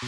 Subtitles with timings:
[0.00, 0.06] Hát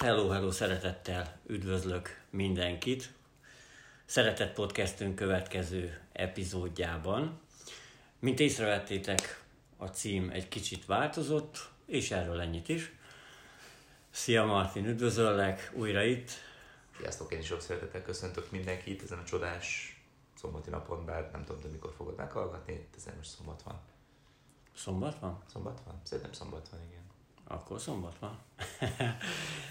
[0.00, 3.12] hello, hello, szeretettel üdvözlök mindenkit.
[4.04, 7.40] Szeretett podcastünk következő epizódjában.
[8.18, 9.42] Mint észrevettétek,
[9.76, 12.92] a cím egy kicsit változott, és erről ennyit is.
[14.10, 16.30] Szia Martin, üdvözöllek újra itt.
[16.98, 19.93] Sziasztok, én is sok szeretettel köszöntök mindenkit ezen a csodás
[20.44, 23.80] szombati napon, bár nem tudom, de mikor fogod meghallgatni, ezen most szombat van.
[24.76, 25.42] Szombat van?
[25.52, 26.00] Szombat van?
[26.02, 27.02] Szerintem szombat van, igen.
[27.44, 28.38] Akkor szombat van.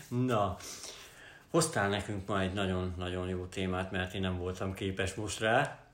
[0.28, 0.58] Na,
[1.50, 5.86] hoztál nekünk ma egy nagyon-nagyon jó témát, mert én nem voltam képes most rá.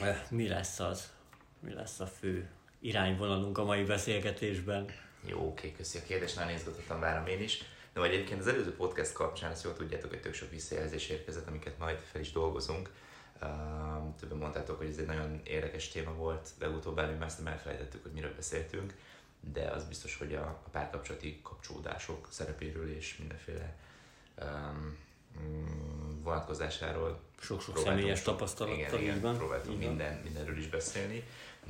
[0.00, 1.12] Eh, Mi lesz az?
[1.60, 4.90] Mi lesz a fő irányvonalunk a mai beszélgetésben?
[5.24, 7.58] Jó, oké, köszi a kérdést, nagyon izgatottan várom én is.
[7.92, 11.48] De majd egyébként az előző podcast kapcsán ezt jól tudjátok, hogy tök sok visszajelzés érkezett,
[11.48, 12.90] amiket majd fel is dolgozunk.
[13.42, 18.02] Uh, többen mondtátok, hogy ez egy nagyon érdekes téma volt, legutóbb előbb ezt nem elfelejtettük,
[18.02, 18.94] hogy miről beszéltünk,
[19.40, 23.76] de az biztos, hogy a, a párkapcsolati kapcsolódások szerepéről és mindenféle
[24.42, 24.96] um,
[26.22, 29.88] vonatkozásáról Sok-sok személyes tapasztalattal, Igen, igen, próbáltunk van.
[29.88, 31.22] minden, mindenről is beszélni,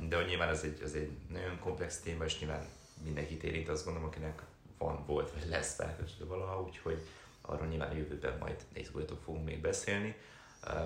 [0.07, 2.65] de hogy nyilván az egy, az egy nagyon komplex téma, és nyilván
[3.03, 4.41] mindenkit érint, azt gondolom, akinek
[4.77, 6.97] van, volt, vagy lesz párkapcsolata valaha, úgyhogy
[7.41, 10.15] arról nyilván a jövőben majd nézguljatok fogunk még beszélni.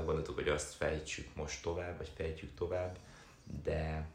[0.06, 2.98] Gondoltuk, hogy azt fejtsük most tovább, vagy fejtjük tovább,
[3.64, 4.08] de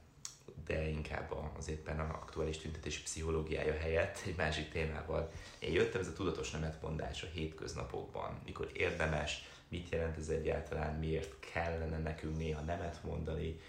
[0.69, 5.31] de inkább az éppen a aktuális tüntetési pszichológiája helyett egy másik témával.
[5.59, 11.34] Én jöttem, ez a tudatos nemetmondás a hétköznapokban, mikor érdemes, mit jelent ez egyáltalán, miért
[11.53, 13.61] kellene nekünk néha nemet mondani,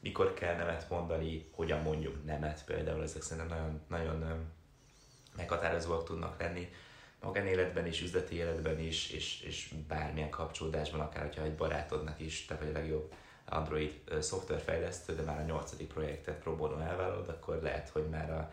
[0.00, 2.64] mikor kell nemet mondani, hogyan mondjuk nemet.
[2.64, 4.46] Például, ezek szerintem nagyon, nagyon
[5.36, 6.72] meghatározóak tudnak lenni
[7.20, 12.54] magánéletben is, üzleti életben is, és, és bármilyen kapcsolódásban, akár hogyha egy barátodnak is, te
[12.54, 13.12] vagy a legjobb
[13.44, 18.52] Android szoftverfejlesztő, de már a nyolcadik projektet pro bono elvállalod, akkor lehet, hogy már a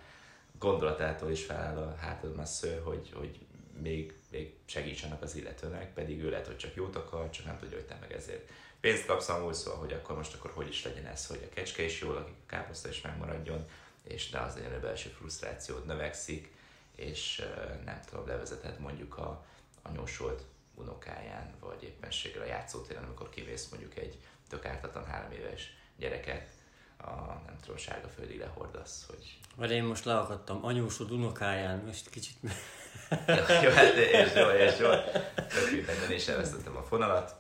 [0.59, 3.39] gondolatától is feláll a hátadon a sző, hogy, hogy
[3.81, 7.77] még, még segítsenek az illetőnek, pedig ő lehet, hogy csak jót akar, csak nem tudja,
[7.77, 8.49] hogy te meg ezért
[8.79, 11.83] pénzt kapsz amúgy, szóval, hogy akkor most akkor hogy is legyen ez, hogy a kecske
[11.83, 13.65] is jól, a káposzta is megmaradjon,
[14.03, 16.51] és ne az a belső frusztrációd növekszik,
[16.95, 17.45] és
[17.85, 19.45] nem tudom, levezeted mondjuk a
[19.81, 20.43] anyósolt
[20.75, 24.19] unokáján, vagy éppenséggel a játszótéren, amikor kivész mondjuk egy
[24.49, 26.49] tök ártatlan három éves gyereket,
[26.97, 27.11] a
[27.45, 32.37] nem tudom, sárga földig lehordasz, hogy Mert én most leakadtam anyósod unokáján, most kicsit...
[33.63, 34.89] jó, hát és jó, és jó.
[35.35, 37.35] Tök mindenben is elvesztettem a fonalat,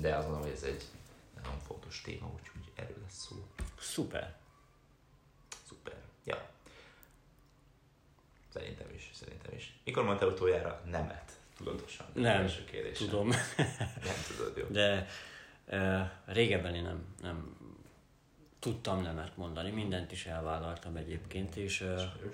[0.00, 0.84] de azt mondom, hogy ez egy
[1.34, 3.36] nagyon fontos téma, úgyhogy erről lesz szó.
[3.80, 4.34] Szuper.
[5.68, 5.96] Szuper.
[6.24, 6.53] Ja.
[9.10, 9.74] Is, szerintem is.
[9.84, 11.32] Mikor mondtál utoljára nemet?
[11.56, 12.06] Tudatosan.
[12.12, 13.08] Nem, Első kérdésem.
[13.08, 13.28] tudom.
[14.08, 14.64] Nem tudod, jó.
[14.70, 15.06] De
[15.66, 17.56] uh, régebben én nem, nem
[18.64, 21.84] tudtam nemet mondani, mindent is elvállaltam egyébként, és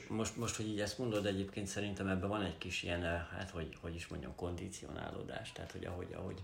[0.09, 3.77] most, most, hogy így ezt mondod, egyébként szerintem ebben van egy kis ilyen, hát hogy,
[3.81, 6.41] hogy is mondjam, kondicionálódás, tehát hogy ahogy, ahogy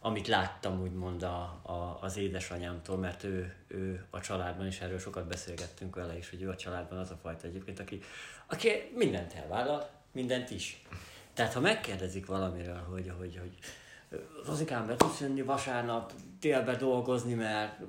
[0.00, 5.26] amit láttam úgymond a, a, az édesanyámtól, mert ő, ő a családban is, erről sokat
[5.26, 8.00] beszélgettünk vele is, hogy ő a családban az a fajta egyébként, aki,
[8.46, 10.84] aki mindent elvállal, mindent is.
[11.32, 13.58] Tehát ha megkérdezik valamiről, hogy, hogy, hogy
[14.46, 17.80] Rozikám, be tudsz jönni vasárnap délbe dolgozni, mert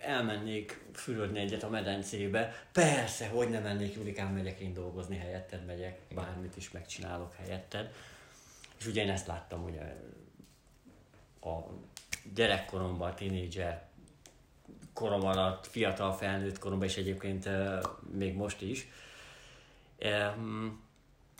[0.00, 2.66] elmennék fürödni egyet a medencébe.
[2.72, 7.92] Persze, hogy nem mennék, Julikám, megyek én dolgozni helyetted, megyek, bármit is megcsinálok helyetted.
[8.78, 9.94] És ugye én ezt láttam ugye
[11.44, 11.66] a
[12.34, 13.90] gyerekkoromban, tínédzser
[14.92, 17.48] korom alatt, fiatal felnőtt koromban, és egyébként
[18.16, 18.86] még most is.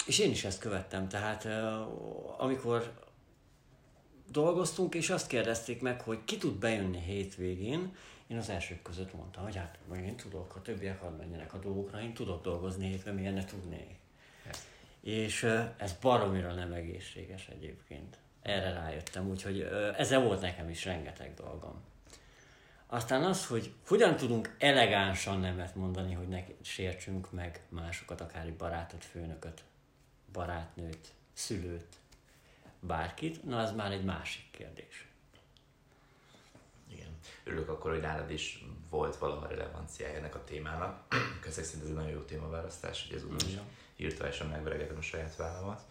[0.06, 2.92] És én is ezt követtem, tehát eh, amikor
[4.30, 7.96] dolgoztunk, és azt kérdezték meg, hogy ki tud bejönni hétvégén,
[8.26, 11.58] én az elsők között mondtam, hogy hát majd én tudok, a többiek hadd menjenek a
[11.58, 14.00] dolgokra, én tudok dolgozni hétvégén, miért ne tudnék.
[15.00, 18.18] És ö, ez baromira nem egészséges egyébként.
[18.42, 19.60] Erre rájöttem, úgyhogy
[19.96, 21.82] ezzel volt nekem is rengeteg dolgom.
[22.86, 28.56] Aztán az, hogy hogyan tudunk elegánsan nemet mondani, hogy ne sértsünk meg másokat, akár egy
[28.56, 29.62] barátot, főnököt,
[30.32, 31.96] barátnőt, szülőt,
[32.80, 35.06] bárkit, na az már egy másik kérdés.
[36.88, 37.18] Igen.
[37.44, 41.14] Örülök akkor, hogy nálad is volt valaha relevanciája ennek a témának.
[41.46, 43.62] Ezek szerint ez egy nagyon jó témaválasztás, hogy ez úgy is Ja.
[43.96, 45.82] virtuálisan megveregetem a saját vállamat.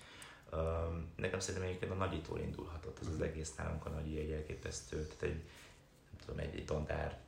[0.53, 5.07] Um, nekem szerintem egyébként a nagyitól indulhatott ez az egész nálunk a nagyi egy elképesztő,
[5.07, 5.43] tehát egy,
[6.09, 7.19] nem tudom, egy, egy dandár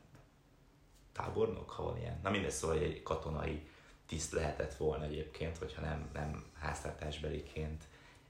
[1.11, 2.19] tábornok, ha van ilyen.
[2.23, 3.67] Na mindegy, szóval egy katonai
[4.05, 7.83] tiszt lehetett volna egyébként, hogyha nem, nem háztartásbeliként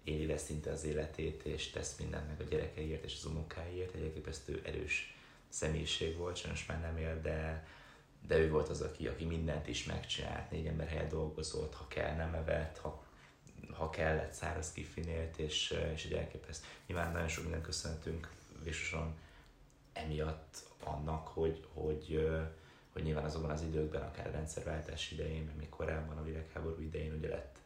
[0.04, 3.94] éli le szinte az életét, és tesz mindent meg a gyerekeiért és az unokáiért.
[3.94, 5.18] Egy elképesztő erős
[5.50, 7.68] személyiség volt, sajnos már nem él, de,
[8.28, 12.16] de ő volt az, aki, aki mindent is megcsinált, négy ember helyet dolgozott, ha kell,
[12.16, 13.03] nem evett, ha,
[13.72, 16.68] ha kellett, száraz kifinélt, és, és egy elképesztő.
[16.88, 18.30] Nyilván nagyon sok minden köszönhetünk
[18.64, 19.16] végsősorban
[19.94, 22.30] emiatt annak, hogy, hogy,
[22.94, 27.14] hogy nyilván azokban az időkben, akár a rendszerváltás idején, meg még korábban a világháború idején
[27.14, 27.58] ugye lett,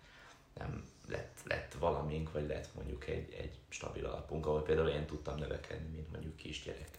[0.58, 5.38] nem, lett, lett valamink, vagy lett mondjuk egy, egy stabil alapunk, ahol például én tudtam
[5.38, 6.90] növekedni, mint mondjuk kisgyerek.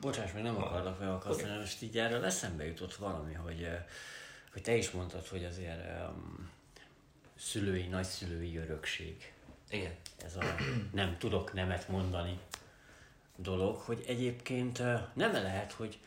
[0.00, 1.60] Bocsáss meg, nem akarlak felakasztani, okay.
[1.60, 3.68] most így erről eszembe jutott valami, hogy,
[4.52, 6.50] hogy te is mondtad, hogy azért um,
[7.38, 9.32] szülői, nagyszülői örökség.
[9.70, 9.94] Igen.
[10.24, 10.44] Ez a
[10.92, 12.38] nem tudok nemet mondani
[13.36, 14.78] dolog, hogy egyébként
[15.14, 15.98] nem lehet, hogy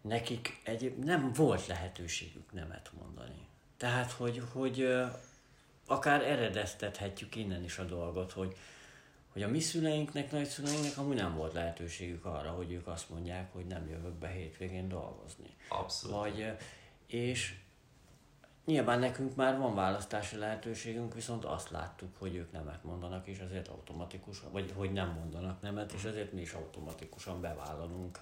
[0.00, 3.46] nekik egyéb, nem volt lehetőségük nemet mondani.
[3.76, 4.94] Tehát, hogy, hogy
[5.86, 8.56] akár eredeztethetjük innen is a dolgot, hogy,
[9.32, 13.66] hogy a mi szüleinknek, nagyszüleinknek amúgy nem volt lehetőségük arra, hogy ők azt mondják, hogy
[13.66, 15.56] nem jövök be hétvégén dolgozni.
[15.68, 16.16] Abszolút.
[16.16, 16.52] Vagy,
[17.06, 17.54] és
[18.64, 23.68] nyilván nekünk már van választási lehetőségünk, viszont azt láttuk, hogy ők nemet mondanak, és azért
[23.68, 28.18] automatikusan, vagy hogy nem mondanak nemet, és azért mi is automatikusan bevállalunk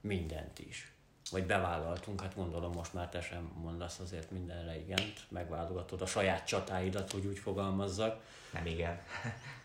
[0.00, 0.92] mindent is.
[1.30, 6.46] Vagy bevállaltunk, hát gondolom most már te sem mondasz azért mindenre igent, megválogatod a saját
[6.46, 8.22] csatáidat, hogy úgy fogalmazzak.
[8.52, 9.00] Nem igen.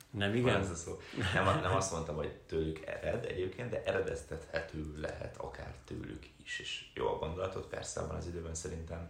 [0.10, 0.60] Nem igen?
[0.60, 1.00] Ez a szó.
[1.34, 6.60] Nem, nem azt mondtam, hogy tőlük ered egyébként, de eredeztethető lehet akár tőlük is.
[6.60, 9.10] És jó a gondolatot, persze abban az időben szerintem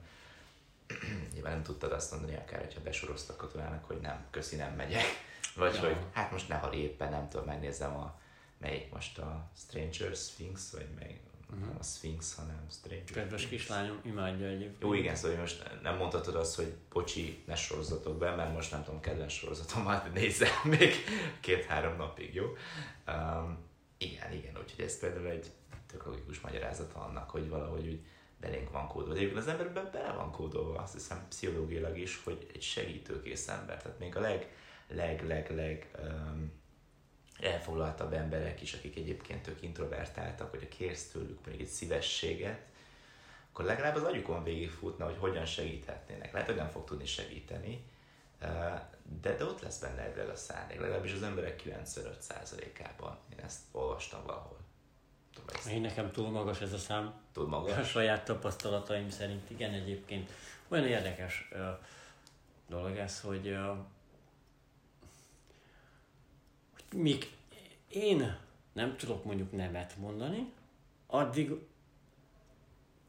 [1.33, 5.03] nyilván nem tudtad azt mondani, akár hogyha besoroztak katonának, hogy nem, köszi, nem megyek.
[5.55, 5.79] Vagy ja.
[5.79, 8.19] hogy hát most ne, ha éppen nem tudom, megnézem a
[8.57, 11.67] melyik most a Stranger Sphinx, vagy mely, uh-huh.
[11.67, 14.81] nem a Sphinx, hanem Stranger Kedves kislányom, imádja egyébként.
[14.81, 18.83] Jó, igen, szóval most nem mondhatod azt, hogy bocsi, ne sorozatok be, mert most nem
[18.83, 20.93] tudom, kedvenc sorozatomat nézem még
[21.39, 22.45] két-három napig, jó?
[23.07, 23.57] Um,
[23.97, 25.51] igen, igen, úgyhogy ez például egy
[25.87, 28.05] tök logikus magyarázata annak, hogy valahogy úgy
[28.39, 29.15] belénk van kódolva.
[29.15, 33.81] Egyébként az emberben bele van kódolva, azt hiszem pszichológiailag is, hogy egy segítőkész ember.
[33.81, 34.55] Tehát még a leg,
[34.87, 36.51] leg, leg, leg um,
[37.39, 42.59] elfoglaltabb emberek is, akik egyébként tök introvertáltak, hogy a kérsz tőlük mondjuk egy szívességet,
[43.51, 46.31] akkor legalább az agyukon végigfutna, hogy hogyan segíthetnének.
[46.31, 47.83] Lehet, hogy nem fog tudni segíteni,
[49.21, 53.17] de, de ott lesz benne egyre a szándék, legalábbis az emberek 95%-ában.
[53.33, 54.64] Én ezt olvastam valahol.
[55.69, 57.13] Én nekem túl magas ez a szám.
[57.31, 57.77] Túl magas?
[57.77, 60.31] A saját tapasztalataim szerint igen egyébként.
[60.67, 61.59] Olyan érdekes uh,
[62.67, 63.77] dolog ez, hogy, uh,
[66.73, 67.31] hogy míg
[67.87, 68.37] én
[68.73, 70.51] nem tudok mondjuk nemet mondani,
[71.07, 71.51] addig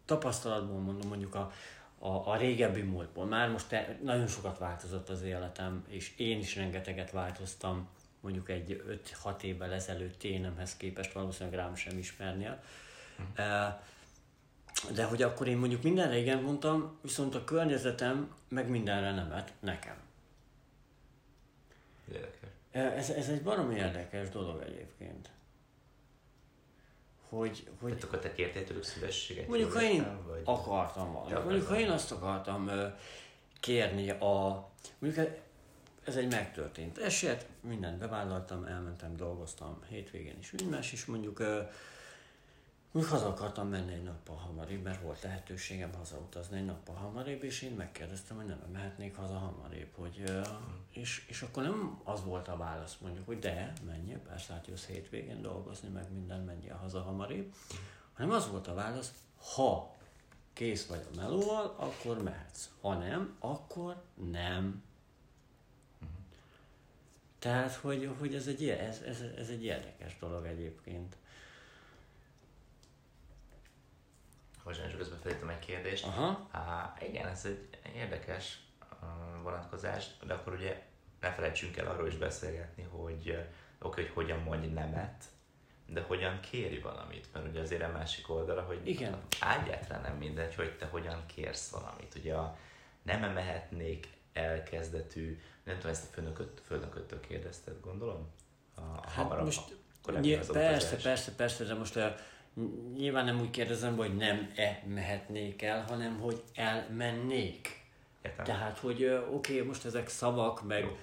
[0.04, 1.52] tapasztalatból mondom mondjuk a,
[1.98, 3.24] a, a régebbi múltból.
[3.24, 7.88] Már most te, nagyon sokat változott az életem, és én is rengeteget változtam
[8.26, 8.82] mondjuk egy
[9.24, 12.62] 5-6 évvel ezelőtt énemhez képest valószínűleg rám sem ismernél.
[13.16, 13.42] Hm.
[14.94, 19.96] De hogy akkor én mondjuk mindenre igen mondtam, viszont a környezetem meg mindenre nemet nekem.
[22.12, 22.48] Érdekes.
[22.70, 25.30] Ez, ez egy barom érdekes dolog egyébként.
[27.28, 29.48] Hogy, hogy Tehát akkor te kértél tőlük szívességet?
[29.48, 30.42] Mondjuk, ha én vagy...
[30.44, 31.44] akartam valamit.
[31.44, 32.70] Mondjuk, ha én azt akartam
[33.60, 34.68] kérni a...
[34.98, 35.26] Mondjuk
[36.06, 41.38] ez egy megtörtént eset, mindent bevállaltam, elmentem, dolgoztam hétvégén is, más is mondjuk,
[42.90, 47.62] mondjuk haza akartam menni egy nappal hamarabb, mert volt lehetőségem hazautazni egy nappal hamarabb, és
[47.62, 50.22] én megkérdeztem, hogy nem mehetnék haza hamarabb, hogy,
[50.90, 54.86] és, és akkor nem az volt a válasz mondjuk, hogy de, menjél, persze hát jössz
[54.86, 57.54] hétvégén dolgozni, meg minden, menjél haza hamarabb,
[58.12, 59.12] hanem az volt a válasz,
[59.54, 59.94] ha
[60.52, 62.68] kész vagy a melóval, akkor mehetsz.
[62.80, 64.84] Ha nem, akkor nem
[67.46, 71.16] tehát, hogy, hogy ez, egy, ez, ez, ez egy érdekes dolog egyébként.
[74.64, 76.04] Bocsánat, csak közben felírtam egy kérdést.
[76.04, 76.48] Aha.
[76.52, 78.58] Há, igen, ez egy érdekes
[79.42, 80.82] vonatkozás, de akkor ugye
[81.20, 83.44] ne felejtsünk el arról is beszélgetni, hogy
[83.78, 85.24] oké, hogy hogyan mondj nemet,
[85.86, 89.22] de hogyan kéri valamit, mert ugye azért a másik oldala, hogy Igen.
[89.60, 92.14] egyáltalán nem mindegy, hogy te hogyan kérsz valamit.
[92.14, 92.56] Ugye a
[93.02, 98.28] nem mehetnék elkezdetű, nem tudom, ezt a főnököt, főnököttől kérdezted, gondolom?
[98.74, 99.76] A, hát hamarabb, most,
[100.20, 102.14] nyilv, persze, persze, persze, de most a,
[102.94, 107.84] nyilván nem úgy kérdezem, hogy nem-e mehetnék el, hanem hogy elmennék.
[108.22, 108.44] Értem.
[108.44, 110.82] Tehát, hogy oké, okay, most ezek szavak, meg...
[110.82, 110.96] Jó.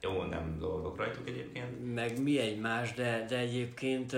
[0.00, 1.94] Jó, nem dolgok rajtuk egyébként.
[1.94, 4.16] Meg mi egymás, de, de egyébként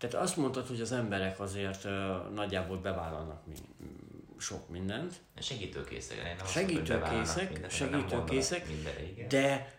[0.00, 1.88] tehát azt mondtad, hogy az emberek azért
[2.34, 3.54] nagyjából bevállalnak mi,
[4.40, 5.20] sok mindent.
[5.38, 6.36] Segítőkészek.
[6.36, 8.66] Nem segítőkészek, segítőkészek,
[9.28, 9.78] de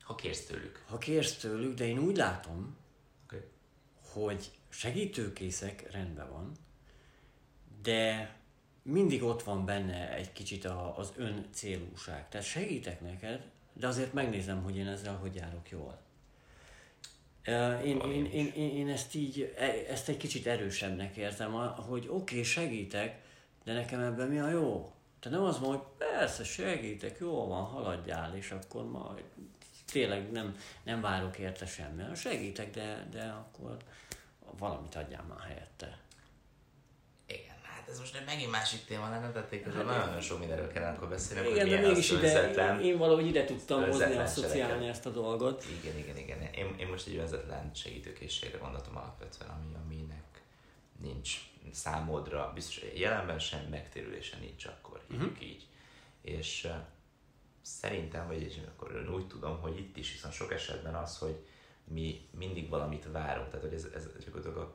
[0.00, 0.84] ha kérsz tőlük.
[0.88, 2.76] Ha kérsz tőlük, de én úgy látom,
[3.24, 3.40] okay.
[4.12, 6.52] hogy segítőkészek, rendben van,
[7.82, 8.36] de
[8.82, 12.28] mindig ott van benne egy kicsit a, az ön célúság.
[12.28, 16.00] Tehát segítek neked, de azért megnézem, hogy én ezzel hogy járok jól.
[17.84, 22.10] Én, én, én, én, én ezt így, e, ezt egy kicsit erősebbnek érzem, hogy oké,
[22.10, 23.22] okay, segítek,
[23.64, 24.92] de nekem ebben mi a jó?
[25.20, 29.24] Tehát nem az hogy persze segítek, jó van, haladjál, és akkor majd
[29.92, 32.02] tényleg nem, nem várok érte semmi.
[32.14, 33.76] Segítek, de, de akkor
[34.58, 35.98] valamit adjál már helyette.
[37.84, 41.08] Hát ez most egy megint másik téma lenne, tehát hát, nagyon sok mindenről kellene akkor
[41.08, 41.48] beszélni.
[41.48, 45.64] Igen, de mégis ide, én valahogy ide tudtam hozni, asszociálni ezt a dolgot.
[45.82, 46.42] Igen, igen, igen.
[46.42, 50.42] Én, én most egy önzetlen segítőkészségre gondoltam alapvetően, ami, aminek
[51.00, 51.38] nincs
[51.72, 55.46] számodra, biztos jelenben sem megtérülése nincs akkor, hívjuk uh-huh.
[55.48, 55.66] így.
[56.22, 56.68] És
[57.62, 61.46] szerintem, vagy és akkor én úgy tudom, hogy itt is, viszont sok esetben az, hogy
[61.84, 64.74] mi mindig valamit várunk, tehát hogy ez, ez gyakorlatilag a,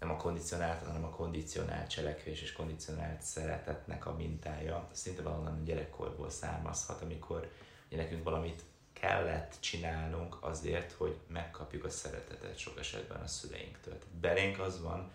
[0.00, 5.64] nem a kondicionált, hanem a kondicionált cselekvés és kondicionált szeretetnek a mintája, szinte valahonnan a
[5.64, 7.50] gyerekkorból származhat, amikor
[7.88, 13.98] ugye nekünk valamit kellett csinálnunk azért, hogy megkapjuk a szeretetet sok esetben a szüleinktől.
[13.98, 15.10] Tehát belénk az van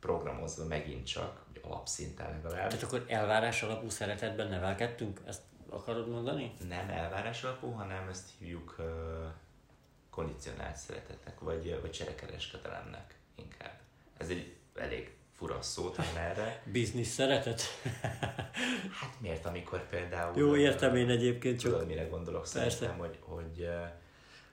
[0.00, 2.68] programozva megint csak, alapszinten legalább.
[2.68, 5.20] Tehát akkor elvárás alapú szeretetben nevelkedtünk?
[5.26, 6.54] Ezt akarod mondani?
[6.68, 8.86] Nem elvárás alapú, hanem ezt hívjuk uh,
[10.10, 13.80] kondicionált szeretetnek, vagy, vagy cserekereskedelemnek inkább.
[14.22, 16.62] Ez egy elég fura szó talán erre.
[16.64, 17.62] Biznisz szeretet?
[19.00, 20.38] hát miért, amikor például...
[20.38, 21.72] Jó, értem én egyébként csak...
[21.72, 23.68] Tudod, mire gondolok szerintem, hogy, hogy,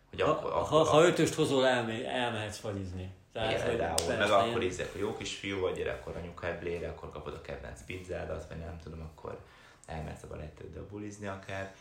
[0.09, 3.13] hogy ha, akkor, ha, ha ötöst hozol, elme, elmehetsz falizni.
[3.31, 6.89] Tehát, Igen, például, meg akkor ízek, hogy jó kis fiú vagy, gyere, akkor anyuka eblére,
[6.89, 9.39] akkor kapod a kedvenc pizzádat, vagy nem tudom, akkor
[9.85, 11.75] elmehetsz a balettőddel bulizni akár.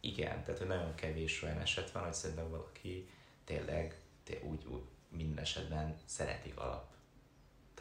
[0.00, 3.08] Igen, tehát hogy nagyon kevés olyan eset van, hogy szerintem valaki
[3.44, 6.90] tényleg té- úgy, úgy minden esetben szeretik alap.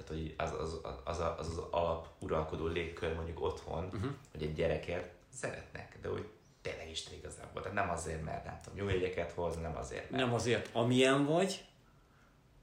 [0.03, 4.11] Tehát, hogy az az, az, az, az, az alap uralkodó légkör mondjuk otthon, uh-huh.
[4.31, 6.29] hogy egy gyerekért szeretnek, de hogy
[6.61, 7.61] tényleg is igazából.
[7.61, 10.23] Tehát nem azért, mert nem tudom, jó jegyeket hoz, nem azért, mert...
[10.23, 11.65] Nem azért, amilyen vagy,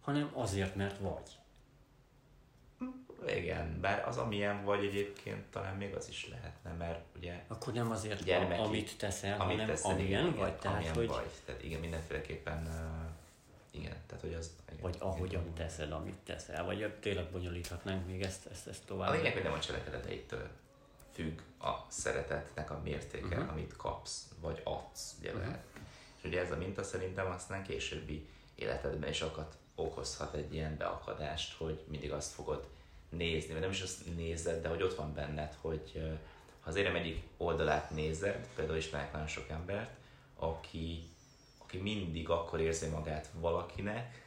[0.01, 1.39] hanem azért, mert vagy.
[3.27, 7.45] Igen, bár az, amilyen vagy egyébként talán még az is lehetne, mert ugye...
[7.49, 10.57] Akkor nem azért, gyermeki, amit teszel, amit hanem teszel, amilyen igen, vagy.
[10.57, 11.07] Tehát, hogy...
[11.07, 11.31] vagy.
[11.45, 12.69] Tehát igen, mindenféleképpen
[13.77, 14.51] igen, tehát hogy az...
[14.69, 15.55] Igen, vagy ahogyan igen.
[15.55, 19.09] teszed, amit teszel, vagy tényleg bonyolíthatnánk még ezt, ezt, ezt tovább.
[19.09, 20.49] A lényeg, hogy nem a cselekedeteitől
[21.13, 23.51] függ a szeretetnek a mértéke, uh-huh.
[23.51, 25.55] amit kapsz, vagy adsz, ugye uh-huh.
[26.17, 31.57] És ugye ez a minta szerintem aztán későbbi életedben is okat okozhat egy ilyen beakadást,
[31.57, 32.69] hogy mindig azt fogod
[33.09, 36.17] nézni, vagy nem is azt nézed, de hogy ott van benned, hogy
[36.61, 39.91] ha az érem egyik oldalát nézed, például ismerek nagyon sok embert,
[40.37, 41.11] aki,
[41.67, 44.25] aki mindig akkor érzi magát valakinek,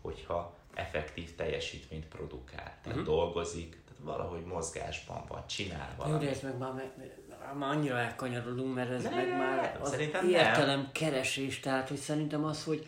[0.00, 2.78] hogyha effektív teljesítményt produkál.
[2.82, 3.04] Tehát uh-huh.
[3.04, 6.20] dolgozik, tehát valahogy mozgásban van, csinál valamit.
[6.20, 6.90] Jó, de ez meg már, meg,
[7.58, 9.98] már annyira elkanyarodunk, mert ez ne, meg már az
[10.28, 10.90] értelem nem.
[10.92, 12.86] keresés, tehát hogy szerintem az, hogy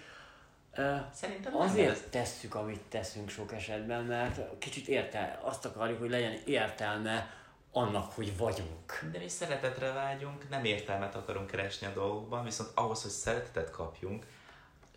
[1.13, 2.05] Szerintem Azért ez...
[2.11, 7.31] tesszük, amit teszünk sok esetben, mert kicsit érte, azt akarjuk, hogy legyen értelme
[7.77, 9.05] annak, hogy vagyunk.
[9.13, 14.27] De mi szeretetre vágyunk, nem értelmet akarunk keresni a dolgokban, viszont ahhoz, hogy szeretetet kapjunk,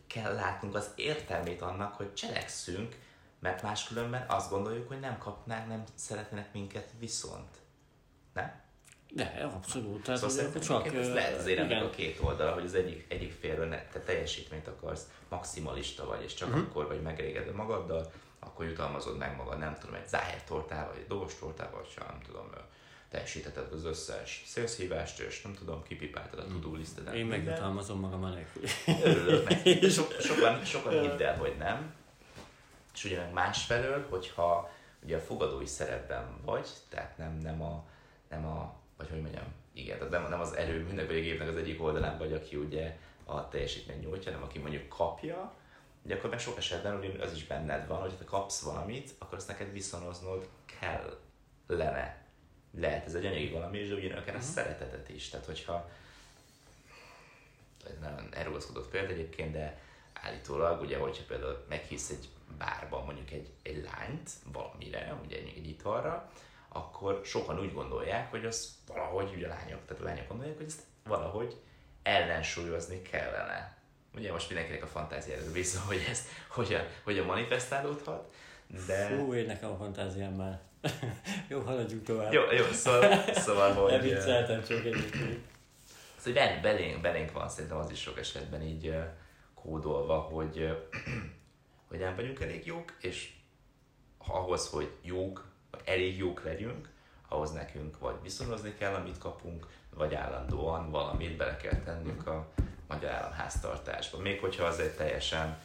[0.07, 2.95] kell látnunk az értelmét annak, hogy cselekszünk,
[3.39, 7.57] mert máskülönben azt gondoljuk, hogy nem kapnák, nem szeretnének minket viszont.
[8.33, 8.65] Nem?
[9.11, 10.03] De, abszolút.
[10.03, 13.31] Tehát szóval szerintem csak, ez lehet azért ennek a két oldala, hogy az egyik, egyik
[13.31, 16.63] félről ne, te teljesítményt akarsz, maximalista vagy, és csak uh-huh.
[16.63, 18.11] akkor vagy megelégedve magaddal,
[18.47, 22.49] akkor jutalmazod meg magad, nem tudom, egy záhert tortával, egy dobos tortával, vagy nem tudom,
[23.09, 26.61] teljesítetted az összes szélszhívást, és nem tudom, kipipáltad a hmm.
[26.61, 27.13] tudó lisztedet.
[27.13, 28.63] Én megjutalmazom magam a nélkül.
[29.03, 29.79] Örülök neki.
[29.89, 31.93] So, sokan, sokan hidd el, hogy nem.
[32.93, 34.71] És ugye meg másfelől, hogyha
[35.03, 37.83] ugye a fogadói szerepben vagy, tehát nem, nem, a,
[38.29, 41.55] nem a vagy hogy mondjam, igen, tehát nem, nem az erőműnek vagy a gépnek az
[41.55, 45.53] egyik oldalán vagy, aki ugye a teljesítmény nyújtja, hanem aki mondjuk kapja,
[46.07, 49.15] ugye akkor meg sok esetben ugye az is benned van, hogy ha te kapsz valamit,
[49.17, 50.49] akkor azt neked viszonoznod
[50.79, 51.17] kell
[51.67, 52.25] lenne.
[52.77, 54.33] Lehet ez egy anyagi valami, és ugyanolyan uh-huh.
[54.33, 54.45] a mhm.
[54.45, 55.29] szeretetet is.
[55.29, 55.89] Tehát hogyha
[57.87, 59.81] ez nagyon erőszkodott példa egyébként, de
[60.13, 65.67] állítólag, ugye, hogyha például meghisz egy bárban mondjuk egy, egy lányt valamire, ugye egy, egy
[65.67, 66.31] italra,
[66.67, 70.65] akkor sokan úgy gondolják, hogy az valahogy, ugye a lányok, tehát a lányok gondolják, hogy
[70.65, 71.61] ezt valahogy
[72.03, 73.76] ellensúlyozni kellene.
[74.17, 78.33] Ugye most mindenkinek a fantáziára bízom, hogy ez hogyan, hogyan manifestálódhat,
[78.87, 79.07] De...
[79.07, 80.59] Fú, én nekem a fantáziám már.
[81.49, 82.33] jó, haladjunk tovább.
[82.33, 83.91] Jó, jó, szóval, szóval hogy...
[83.91, 85.39] Ne vicceltem csak egyébként.
[86.17, 88.95] Szóval belénk, belénk van szerintem az is sok esetben így
[89.53, 90.77] kódolva, hogy,
[91.89, 93.33] hogy nem vagyunk elég jók, és
[94.17, 96.89] ahhoz, hogy jók, vagy elég jók legyünk,
[97.27, 102.47] ahhoz nekünk vagy viszonyozni kell, amit kapunk, vagy állandóan valamit bele kell tennünk a
[102.87, 104.17] magyar államháztartásba.
[104.17, 105.57] Még hogyha az egy teljesen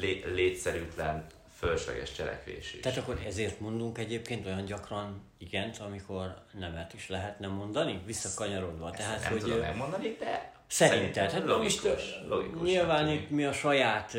[0.00, 1.26] lé- létszerűtlen,
[1.58, 2.80] fölösleges cselekvés is.
[2.80, 8.86] Tehát akkor ezért mondunk egyébként olyan gyakran igent, amikor nemet is lehetne mondani, visszakanyarodva.
[8.88, 12.68] Ezt Tehát, nem hogy tudom megmondani, de Szerinted, hát logikus, most, logikus.
[12.68, 14.16] nyilván itt mi a saját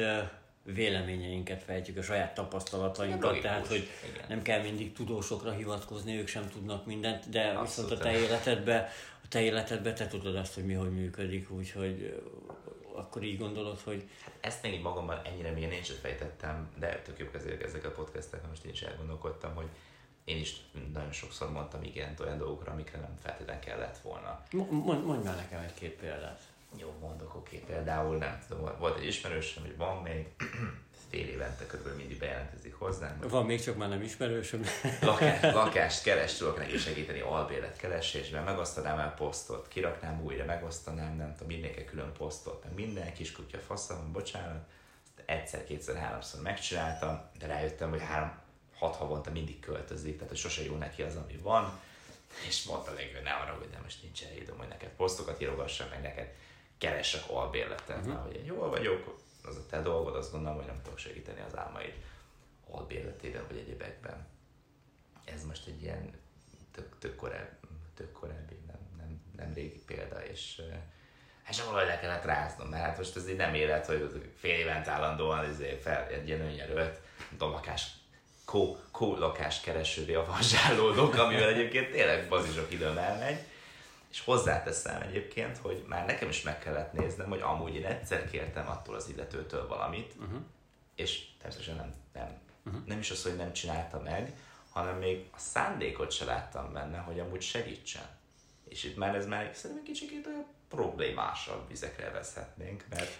[0.63, 4.25] véleményeinket fejtjük, a saját tapasztalatainkat, Logikus, tehát hogy igen.
[4.27, 8.91] nem kell mindig tudósokra hivatkozni, ők sem tudnak mindent, de Abszolút viszont a te életedbe,
[9.15, 12.23] a te életedbe te tudod azt, hogy mi hogy működik, úgyhogy
[12.93, 17.19] akkor így gondolod, hogy Ezt még így magamban ennyire még én sem fejtettem, de tök
[17.19, 19.67] jobb ezek, ezek a podcastek, most én is elgondolkodtam, hogy
[20.23, 20.55] én is
[20.93, 24.43] nagyon sokszor mondtam igent olyan dolgokra, amikre nem feltétlenül kellett volna.
[24.51, 26.41] mo- mondj, mondj már nekem egy-két példát.
[26.75, 30.27] Jó, mondok, oké, például nem tudom, volt egy ismerősöm, hogy van még,
[31.09, 34.63] fél évente körülbelül mindig bejelentkezik hozzám, hogy Van még csak már nem ismerősöm.
[35.01, 41.35] lakás, lakást keres, tudok neki segíteni albérlet keresésben, megosztanám el posztot, kiraknám újra, megosztanám, nem
[41.35, 44.67] tudom, mindenki külön posztot, meg minden kiskutya faszom, bocsánat,
[45.25, 48.31] egyszer, kétszer, háromszor megcsináltam, de rájöttem, hogy három,
[48.77, 51.79] hat havonta mindig költözik, tehát hogy sose jó neki az, ami van,
[52.47, 55.41] és mondta neki, hogy ne arra, hogy de most nincs elég időm, hogy neked posztokat
[55.41, 56.33] írogassam, meg neked
[56.77, 58.23] keressek albérletet, uh-huh.
[58.23, 61.57] hogy én jól vagyok, az a te dolgod, azt gondolom, hogy nem tudok segíteni az
[61.57, 61.93] álmaid
[62.69, 64.27] albérletében vagy egyébekben.
[65.25, 66.13] Ez most egy ilyen
[66.71, 70.77] tök, tök, korábbi, tök korábbi, nem, nem, nem régi példa, és eh,
[71.43, 74.59] hát sem valahogy le kellett ráznom, mert hát most ez így nem élet, hogy fél
[74.59, 77.87] évent állandóan ezért fel, egy ilyen önjelölt, nem tudom, lakás,
[78.45, 83.39] kó, kó lakást keresővé avanzsálódok, amivel egyébként tényleg bazisok időm elmegy,
[84.11, 88.69] és hozzáteszem egyébként, hogy már nekem is meg kellett néznem, hogy amúgy én egyszer kértem
[88.69, 90.39] attól az illetőtől valamit, uh-huh.
[90.95, 92.85] és természetesen nem, nem, uh-huh.
[92.85, 94.33] nem is az, hogy nem csinálta meg,
[94.69, 98.05] hanem még a szándékot se láttam benne, hogy amúgy segítsen.
[98.69, 103.19] És itt már ez már szerintem egy kicsit olyan problémásabb vizekre vezhetnénk, mert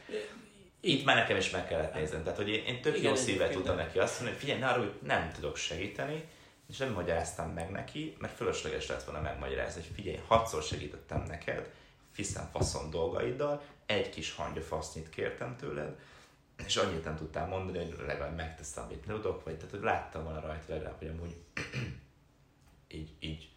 [0.80, 2.24] itt már nekem is meg kellett néznem.
[2.24, 4.80] Tehát, hogy én, én tök Igen, jó szívvel tudtam neki azt mondani, hogy figyelj, arra,
[4.80, 6.24] hogy nem tudok segíteni,
[6.70, 11.72] és nem magyaráztam meg neki, mert fölösleges lett volna megmagyarázni, hogy figyelj, hatszor segítettem neked,
[12.12, 16.00] fiszem faszon dolgaiddal, egy kis hangya fasznyit kértem tőled,
[16.66, 20.40] és annyit nem tudtál mondani, hogy legalább megteszem, amit tudok, vagy tehát, hogy láttam volna
[20.40, 21.36] rajta legalább, hogy amúgy
[22.98, 23.50] így, így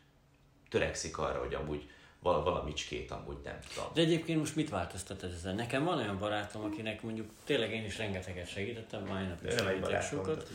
[0.68, 1.90] törekszik arra, hogy amúgy
[2.22, 3.90] vala, valamicskét amúgy nem tudom.
[3.94, 5.54] De egyébként most mit változtat ez ezen?
[5.54, 9.54] Nekem van olyan barátom, akinek mondjuk tényleg én is rengeteget segítettem, mai nap is Ő
[9.54, 10.48] nem egy segítek sokat.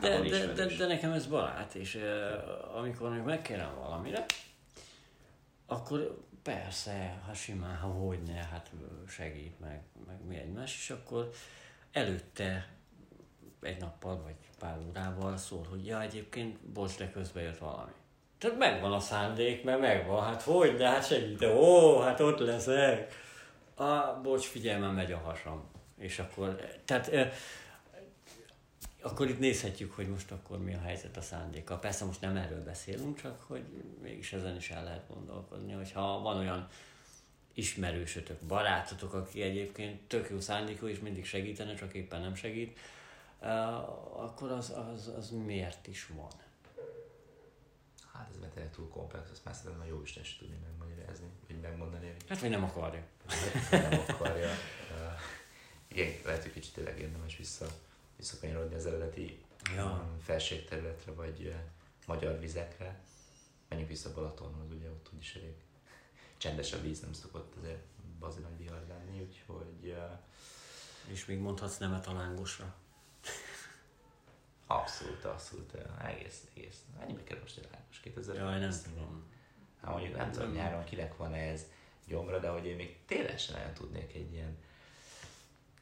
[0.00, 4.24] De, de, de, de, nekem ez barát, és uh, amikor még megkérem valamire,
[5.66, 11.30] akkor persze, ha simán, ha hogyne, hát ö, segít meg, meg mi egymás, és akkor
[11.92, 12.68] előtte
[13.60, 17.92] egy nappal vagy pár órával szól, hogy ja, egyébként, bocs, de közben jött valami.
[18.40, 23.12] Tehát megvan a szándék, mert megvan, hát hogy, de hát segít, ó, hát ott leszek.
[23.74, 25.64] A, bocs, figyelj, már megy a hasam.
[25.98, 27.10] És akkor, tehát
[29.02, 31.78] akkor itt nézhetjük, hogy most akkor mi a helyzet a szándéka.
[31.78, 33.62] Persze most nem erről beszélünk, csak hogy
[34.02, 36.68] mégis ezen is el lehet gondolkodni, hogyha van olyan
[37.54, 42.78] ismerősötök, barátotok, aki egyébként tök jó szándékú és mindig segítene, csak éppen nem segít,
[44.12, 46.30] akkor az, az, az miért is van?
[48.20, 51.26] Hát ez már tényleg túl komplex, ezt már szerintem a jó Isten is tudni megmagyarázni,
[51.48, 53.02] vagy megmondani, hogy Hát, vagy nem akarja.
[53.70, 54.48] nem akarja.
[54.48, 55.20] Uh,
[55.88, 57.66] igen, lehet, hogy kicsit tényleg érdemes vissza,
[58.16, 59.44] visszakanyarodni az eredeti
[59.76, 59.84] Ja.
[59.84, 61.54] um, felségterületre, vagy uh,
[62.06, 63.00] magyar vizekre.
[63.68, 65.54] Menjünk vissza Balatonhoz, ugye ott úgyis elég
[66.36, 67.82] csendes a víz, nem szokott azért
[68.18, 70.18] bazi nagy vihar lenni, úgyhogy uh,
[71.12, 72.74] És még mondhatsz nemet a lángosra.
[74.70, 76.84] Abszolút, abszolút, egész, egész.
[77.00, 79.24] Ennyibe kerül most egy lángos 2000 Jaj, nem tudom.
[79.82, 81.66] Hát mondjuk nem tudom nyáron kinek van ez
[82.06, 84.58] gyomra, de hogy én még tényleg sem nagyon tudnék egy ilyen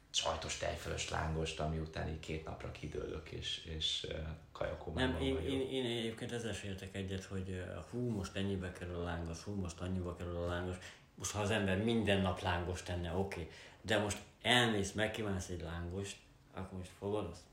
[0.09, 4.07] sajtos tejfölös lángost, ami után így két napra kidőlök, és, és
[4.51, 5.51] kajakomában Nem, én, vagyok.
[5.51, 9.53] én, én egyébként ezzel sem értek egyet, hogy hú, most ennyibe kerül a lángos, hú,
[9.53, 10.75] most annyiba kerül a lángos.
[11.15, 13.41] Most ha az ember minden nap lángos tenne, oké.
[13.41, 13.51] Okay.
[13.81, 16.17] De most elmész, megkívánsz egy lángost,
[16.53, 17.43] akkor most fogod azt,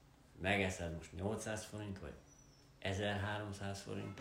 [0.41, 2.13] megeszed most 800 forint, vagy
[2.79, 4.21] 1300 forint.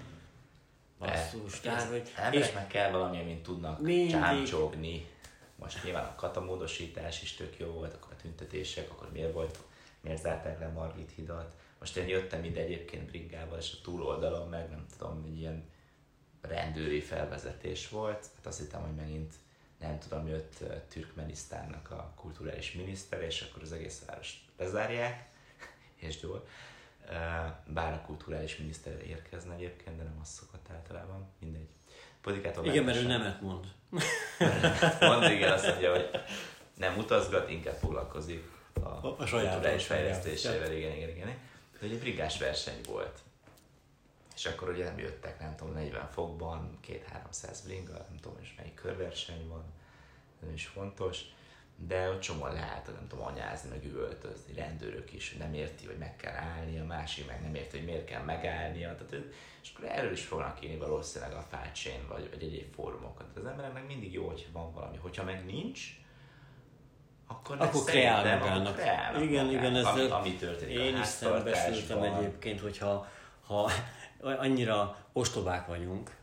[0.99, 2.11] Basszus, tehát, hogy...
[2.15, 4.11] Embereknek kell valami, mint tudnak Mindig.
[4.11, 5.07] csámcsogni.
[5.55, 9.59] Most nyilván a katamódosítás is tök jó volt, akkor a tüntetések, akkor miért volt
[10.05, 11.55] miért zárták le Margit hidat.
[11.79, 15.69] Most én jöttem ide egyébként bringával, és a túloldalon meg nem tudom, egy ilyen
[16.41, 18.29] rendőri felvezetés volt.
[18.35, 19.33] Hát azt hittem, hogy megint
[19.79, 25.29] nem tudom, jött Türkmenisztánnak a kulturális miniszter, és akkor az egész várost lezárják,
[25.95, 26.47] és jól.
[27.65, 31.69] Bár a kulturális miniszter érkezne egyébként, de nem az szokott általában, mindegy.
[32.21, 33.65] Politikától igen, mert ő nemet mond.
[34.99, 36.09] mond, igen, azt mondja, hogy
[36.77, 41.27] nem utazgat, inkább foglalkozik a, a, a kulturális fejlesztésével, igen, igen, igen.
[41.79, 43.19] De egy brigás verseny volt.
[44.35, 48.73] És akkor ugye nem jöttek, nem tudom, 40 fokban, 2-300 bringa, nem tudom is melyik
[48.73, 49.63] körverseny van,
[50.39, 51.21] nem is fontos,
[51.77, 56.15] de ott csomóan lehet, nem tudom, anyázni, meg üvöltözni, rendőrök is, nem érti, hogy meg
[56.15, 58.95] kell állni, a másik meg nem érti, hogy miért kell megállnia.
[58.95, 59.25] Tehát,
[59.63, 63.27] és akkor erről is fognak írni valószínűleg a fácsén, vagy, vagy egyéb fórumokat.
[63.35, 64.97] Az embereknek mindig jó, hogy van valami.
[64.97, 65.81] Hogyha meg nincs,
[67.27, 68.79] akkor, akkor kreál magának.
[69.21, 73.07] Igen, igen, ez ami, ami történik Én is szembesültem egyébként, hogyha
[73.45, 73.71] ha
[74.19, 76.15] annyira ostobák vagyunk,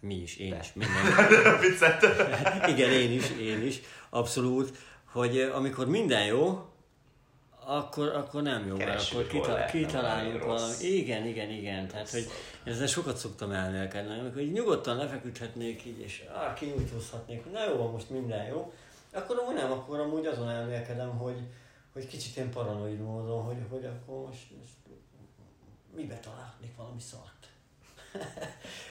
[0.00, 0.58] mi is, én De.
[0.58, 1.34] is, mindenki.
[2.72, 3.80] Igen, én is, én is,
[4.10, 6.68] abszolút, hogy amikor minden jó,
[7.68, 10.74] akkor, akkor nem jó, mert akkor kita, kitalálunk valami.
[10.80, 11.88] Igen, igen, igen.
[11.88, 12.26] Tehát, hogy
[12.64, 17.90] ezzel sokat szoktam elmélkedni, amikor így nyugodtan lefeküdhetnék így, és ah, kinyújtózhatnék, hogy na jó,
[17.90, 18.72] most minden jó,
[19.12, 21.38] akkor amúgy nem, akkor amúgy azon elmélkedem, hogy,
[21.92, 24.72] hogy kicsit ilyen paranoid módon, hogy, hogy akkor most, most
[25.94, 27.48] mibe találnék valami szart.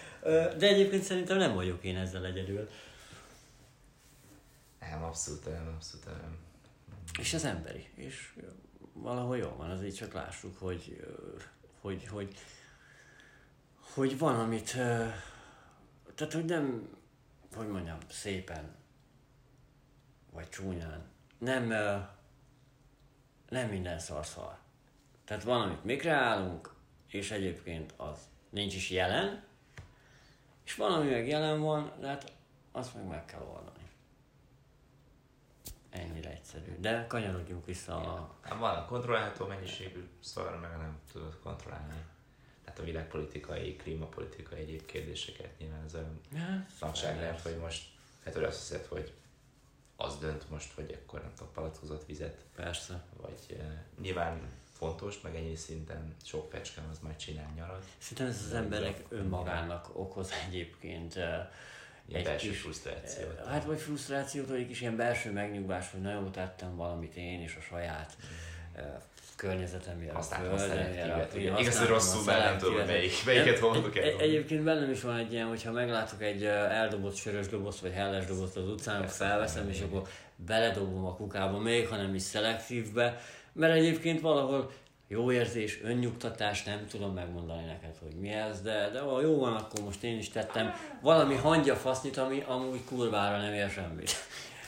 [0.58, 2.70] De egyébként szerintem nem vagyok én ezzel egyedül.
[4.80, 6.38] Nem, abszolút nem, abszolút nem.
[7.20, 7.90] És az emberi.
[7.96, 8.34] És
[8.94, 11.06] valahol jó van, azért csak lássuk, hogy,
[11.82, 12.36] hogy, hogy,
[13.94, 14.72] hogy van, amit,
[16.16, 16.90] tehát hogy nem,
[17.56, 18.76] hogy mondjam, szépen,
[20.32, 21.06] vagy csúnyán,
[21.38, 21.68] nem,
[23.50, 24.58] nem minden szar szar.
[25.26, 26.74] Tehát van, amit mi kreálunk,
[27.08, 28.18] és egyébként az
[28.50, 29.44] nincs is jelen,
[30.68, 32.32] és valami meg jelen van, de hát
[32.72, 33.90] azt meg meg kell oldani.
[35.90, 36.76] Ennyire egyszerű.
[36.80, 38.36] De kanyarodjunk vissza a...
[38.42, 42.06] Hát van a kontrollálható mennyiségű szar, meg nem tudod kontrollálni.
[42.64, 46.22] Tehát a világpolitikai, klímapolitikai egyéb kérdéseket nyilván ez olyan
[46.80, 47.90] nagyság lehet, hogy most
[48.24, 49.14] hát azt hiszed, hogy
[49.96, 52.46] az dönt most, hogy akkor nem tudom, palackozott vizet.
[52.56, 53.04] Persze.
[53.22, 53.64] Vagy uh,
[54.02, 54.42] nyilván
[54.78, 57.84] fontos, meg ennyi szinten sok fecske az majd csinál nyarat.
[57.98, 61.16] Szerintem ez az emberek önmagának okoz egyébként
[62.12, 63.46] egy belső kis, frusztrációt.
[63.48, 67.56] Hát vagy frusztrációt, vagy egy kis ilyen belső megnyugvás, hogy nagyon tettem valamit én és
[67.60, 68.84] a saját mm.
[69.36, 71.36] környezetemért, a földemért.
[71.36, 74.04] Igaz, hogy rosszul, mert nem tudom, melyik, melyiket mondok el.
[74.04, 78.26] Egy, egyébként bennem is van egy ilyen, hogyha meglátok egy eldobott sörös dobozt, vagy helles
[78.26, 83.22] dobozt az utcán, felveszem, és akkor beledobom a kukába, még ha nem is szelektívbe,
[83.58, 84.72] mert egyébként valahol
[85.08, 89.56] jó érzés, önnyugtatás, nem tudom megmondani neked, hogy mi ez, de, de ha jó van,
[89.56, 94.12] akkor most én is tettem valami hangya fasznit, ami amúgy kurvára nem ér semmit.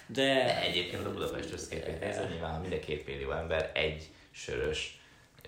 [0.08, 5.00] De, de egyébként a Budapest összképét nézve, nyilván minden két millió ember egy sörös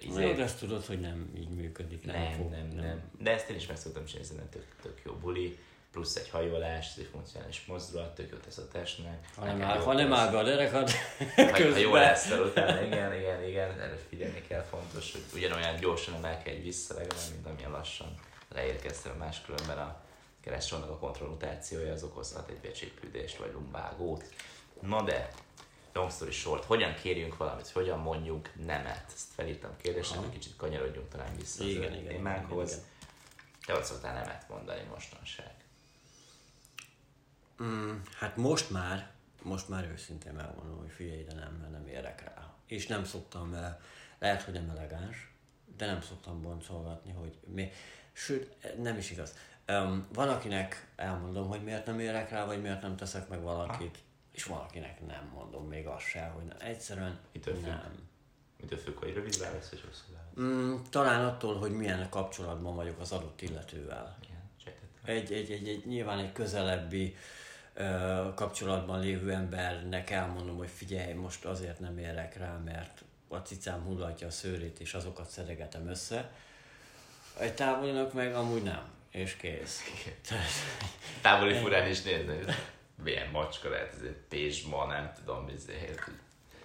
[0.02, 0.34] Izé...
[0.34, 2.06] De ezt tudod, hogy nem így működik.
[2.06, 3.02] Nem, nem, fog, nem, nem, nem.
[3.20, 5.58] De ezt én is meg szoktam csinálni, tök, tök jó buli
[5.92, 9.30] plusz egy hajolás, egy funkcionális mozdulat, tök jót tesz a testnek.
[9.36, 10.90] Ha nem, áll, ha nem áll be a derekad
[11.36, 16.14] ha, ha jó lesz utána, igen, igen, igen, erre figyelni kell, fontos, hogy ugyanolyan gyorsan
[16.14, 18.14] emelkedj vissza legalább, mint amilyen lassan
[18.54, 20.02] leérkeztem, máskülönben a
[20.42, 24.24] keressornak a kontrollutációja az okozhat egy becsépődést vagy lumbágót.
[24.80, 25.30] Na de,
[25.94, 29.06] long story short, hogyan kérjünk valamit, hogyan mondjunk nemet?
[29.16, 32.70] Ezt felírtam kérdésre, hogy kicsit kanyarodjunk talán vissza igen, az igen, témánkhoz.
[32.70, 32.90] Igen, igen.
[33.66, 35.61] Te ott szoktál nemet mondani mostanság.
[37.62, 42.54] Mm, hát most már, most már őszintén megmondom, hogy figyelj, de nem, nem érek rá.
[42.66, 43.76] És nem szoktam, eh,
[44.20, 45.34] lehet, hogy nem elegáns,
[45.78, 47.72] de nem szoktam boncolgatni, hogy mi.
[48.14, 49.34] Sőt, nem is igaz.
[49.68, 53.96] Um, van, akinek elmondom, hogy miért nem érek rá, vagy miért nem teszek meg valakit,
[53.96, 54.04] ha.
[54.32, 56.58] és valakinek nem mondom még azt se, hogy nem.
[56.60, 57.66] egyszerűen Mitől függ?
[57.66, 58.10] nem.
[58.62, 60.56] Mitől függ, hogy rövid válasz, vagy hosszú válasz?
[60.56, 64.18] Mm, talán attól, hogy milyen kapcsolatban vagyok az adott illetővel.
[64.22, 64.42] Igen,
[65.04, 67.16] egy, egy, egy, egy, nyilván egy közelebbi
[68.36, 74.28] kapcsolatban lévő embernek elmondom, hogy figyelj, most azért nem érek rá, mert a cicám hullatja
[74.28, 76.32] a szőrét, és azokat szedegetem össze.
[77.40, 79.82] Egy távolinak meg amúgy nem, és kész.
[81.22, 82.40] Távoli furán is nézni,
[83.04, 86.10] milyen macska lehet, ez egy pézsma, nem tudom, ezért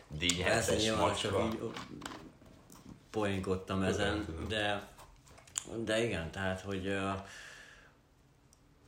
[0.09, 1.29] dínyhetes macska.
[1.29, 1.61] Csak így
[3.11, 4.89] poénkodtam ezen, de,
[5.85, 7.13] de igen, tehát, hogy uh,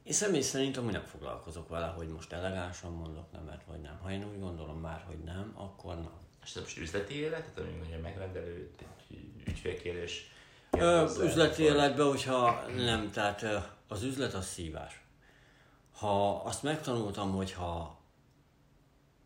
[0.08, 3.98] én személy szerint amúgy nem foglalkozok vele, hogy most elegánsan mondok nemet, vagy nem.
[4.02, 6.10] Ha én úgy gondolom már, hogy nem, akkor nem.
[6.44, 8.70] És ez most üzleti élet, tehát amikor hogy megrendelő,
[9.46, 10.30] ügyfélkérés.
[10.70, 13.44] Ö, üzleti életben, hogyha nem, tehát
[13.88, 15.02] az üzlet az szívás.
[15.92, 17.98] Ha azt megtanultam, hogy ha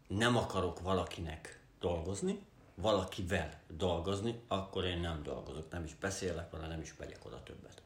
[0.07, 6.81] nem akarok valakinek dolgozni, valakivel dolgozni, akkor én nem dolgozok, nem is beszélek vele, nem
[6.81, 7.82] is megyek oda többet.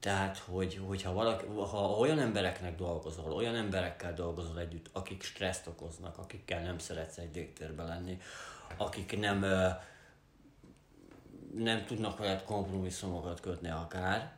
[0.00, 6.18] Tehát, hogy, hogyha valaki, ha olyan embereknek dolgozol, olyan emberekkel dolgozol együtt, akik stresszt okoznak,
[6.18, 8.18] akikkel nem szeretsz egy légtérbe lenni,
[8.76, 9.38] akik nem,
[11.54, 14.32] nem tudnak veled kompromisszumokat kötni akár,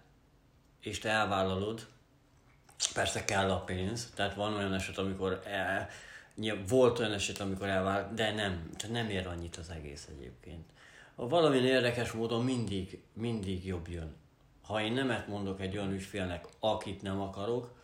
[0.81, 1.87] és te elvállalod,
[2.95, 5.89] persze kell a pénz, tehát van olyan eset, amikor el,
[6.69, 10.71] volt olyan eset, amikor elvált, de nem, nem ér annyit az egész egyébként.
[11.15, 14.21] Valamilyen érdekes módon mindig, mindig jobb jön.
[14.63, 17.75] Ha én nemet mondok egy olyan ügyfélnek, akit nem akarok,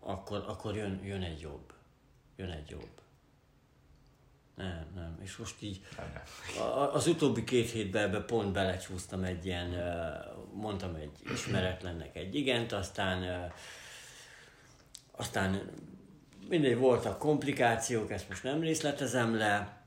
[0.00, 1.72] akkor, akkor jön, jön egy jobb.
[2.36, 3.00] Jön egy jobb.
[4.54, 5.18] Nem, nem.
[5.20, 5.84] És most így
[6.92, 9.74] az utóbbi két hétben ebbe pont belecsúsztam egy ilyen,
[10.54, 13.52] mondtam egy ismeretlennek egy igent, aztán
[15.16, 15.70] aztán
[16.48, 19.81] mindegy voltak komplikációk, ezt most nem részletezem le,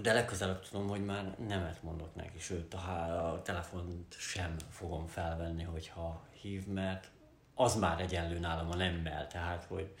[0.00, 5.62] de legközelebb tudom, hogy már nemet mondok neki, sőt a, a telefont sem fogom felvenni,
[5.62, 7.10] hogyha hív, mert
[7.54, 9.94] az már egyenlő nálam a nemmel, tehát hogy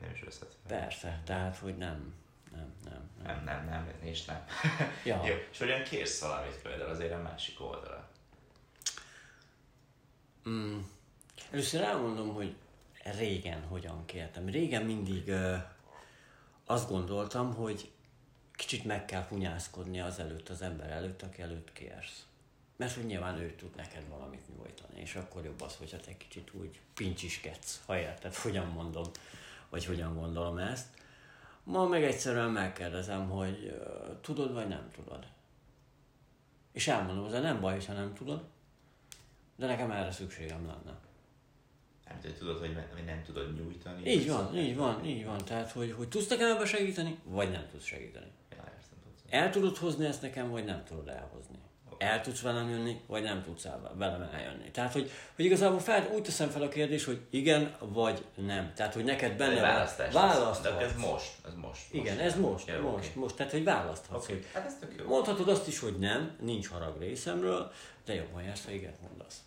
[0.00, 0.48] Nem is fel.
[0.66, 2.14] persze, tehát hogy nem,
[2.52, 3.44] nem, nem, nem.
[3.44, 4.44] Nem, nem, nem, és nem.
[5.04, 5.24] Ja.
[5.26, 8.10] Jó, és hogyan kérsz valamit például azért a másik oldalra?
[10.48, 10.78] Mm.
[11.50, 12.56] Először elmondom, hogy
[13.18, 14.46] régen hogyan kértem.
[14.48, 15.56] Régen mindig ö,
[16.64, 17.90] azt gondoltam, hogy
[18.56, 22.26] kicsit meg kell punyászkodni az előtt, az ember előtt, aki előtt kérsz.
[22.76, 26.50] Mert hogy nyilván ő tud neked valamit nyújtani, és akkor jobb az, hogyha te kicsit
[26.52, 29.04] úgy pincsiskedsz, ha érted, hogyan mondom,
[29.68, 30.86] vagy hogyan gondolom ezt.
[31.62, 35.26] Ma meg egyszerűen megkérdezem, hogy ö, tudod vagy nem tudod.
[36.72, 38.44] És elmondom, de nem baj, ha nem tudod,
[39.56, 40.98] de nekem erre szükségem lenne.
[42.08, 44.10] Nem hogy tudod, hogy hogy nem tudod nyújtani.
[44.10, 45.44] Így van, így van, így van.
[45.44, 48.30] Tehát, hogy, hogy tudsz nekem ebbe segíteni, vagy nem tudsz segíteni.
[49.28, 51.58] El tudod hozni ezt nekem, vagy nem tudod elhozni.
[51.98, 54.70] El tudsz velem jönni, vagy nem tudsz el, velem eljönni.
[54.70, 58.72] Tehát, hogy, hogy igazából fel, úgy teszem fel a kérdést, hogy igen, vagy nem.
[58.74, 60.12] Tehát, hogy neked benne van- választás.
[60.12, 60.82] választhatsz.
[60.82, 61.80] Ez most, ez most.
[61.90, 62.26] Igen, most.
[62.26, 63.18] ez most, Ja, most, oké.
[63.18, 63.34] most.
[63.36, 65.06] Tehát, hogy választhatsz, hogy hát ez tök jó.
[65.06, 67.72] mondhatod azt is, hogy nem, nincs harag részemről,
[68.04, 69.40] de jobban jársz, ha igen mondasz.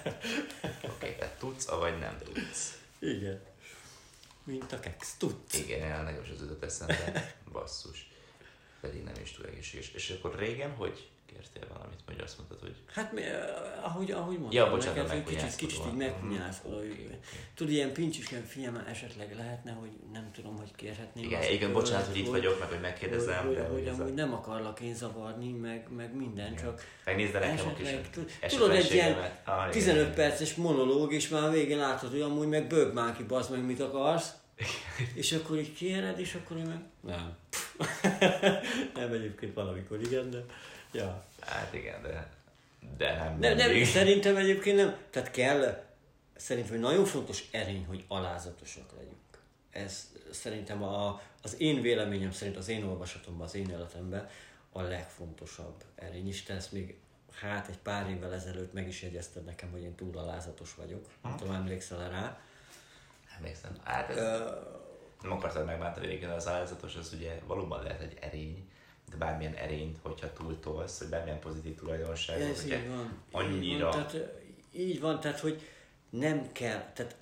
[0.94, 2.78] Oké, tehát tudsz, avagy nem tudsz.
[2.98, 3.40] igen.
[4.44, 5.58] Mint a kex, tudsz.
[5.58, 7.34] Igen, is az jutott eszembe.
[7.52, 8.09] Basszus.
[8.80, 9.92] Pedig nem is túl egészséges.
[9.94, 14.38] És akkor régen hogy kértél valamit, vagy azt mondtad, hogy Hát, mi, eh, ahogy, ahogy
[14.38, 16.76] mondtam, Ja, bocsánat, neked, hogy kicsit, kicsit így megpunyászkodó.
[16.76, 17.18] Hogy- oké, oké.
[17.54, 21.24] Tudod, ilyen pincsisken figyelme esetleg lehetne, hogy nem tudom, hogy kérhetném.
[21.24, 23.92] igen, azt, igen, bocsánat, hogy itt vagyok, meg hogy hogy, megkérdezem, hogy, de hogy, a-
[23.92, 28.30] amúgy nem akarlak én zavarni, meg, meg minden, csak Megnézd el nekem a kis tudod,
[28.40, 29.40] egy ilyen esetlenségemet.
[29.44, 30.14] Ah, igen, 15 igen.
[30.14, 33.64] perces monológ, és már a végén látod, hogy amúgy meg bőg már ki, bazd meg,
[33.64, 34.30] mit akarsz.
[35.14, 36.80] És akkor így kéred, és akkor én meg...
[37.00, 37.36] Nem.
[38.94, 40.44] nem egyébként valamikor igen, de...
[40.92, 41.24] Ja.
[41.40, 42.30] Hát igen, de,
[42.96, 43.86] de nem, Nem, nem, mindig.
[43.86, 44.96] szerintem egyébként nem.
[45.10, 45.84] Tehát kell,
[46.36, 49.14] szerintem hogy nagyon fontos erény, hogy alázatosak legyünk.
[49.70, 54.28] Ez szerintem a, az én véleményem szerint, az én olvasatomban, az én életemben
[54.72, 56.28] a legfontosabb erény.
[56.28, 56.96] És te ezt még
[57.32, 61.06] hát egy pár évvel ezelőtt meg is jegyezted nekem, hogy én túl alázatos vagyok.
[61.22, 62.40] Nem tudom, emlékszel rá.
[63.36, 63.76] Emlékszem.
[63.84, 64.40] Hát ez,
[65.22, 68.68] nem akartad megbántani régen, az alázatos, az ugye valóban lehet egy erény,
[69.10, 73.22] de bármilyen erényt, hogyha túltolsz, vagy bármilyen pozitív tulajdonság, Ez hogyha így van.
[73.30, 74.16] annyira Így van, tehát,
[74.72, 75.62] így van, tehát hogy
[76.10, 77.16] nem kell, tehát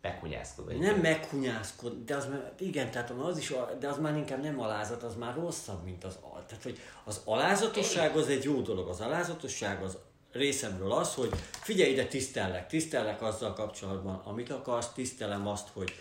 [0.00, 0.64] meghunyászkod.
[0.64, 4.60] vagy Nem meghunyászkod, de az már, igen, tehát az is, de az már inkább nem
[4.60, 6.44] alázat, az már rosszabb, mint az al.
[6.46, 8.88] Tehát, hogy az alázatosság az egy jó dolog.
[8.88, 9.98] Az alázatosság az
[10.32, 15.92] részemről az, hogy figyelj ide, tisztellek, tisztellek azzal kapcsolatban, amit akarsz, tisztelem azt, hogy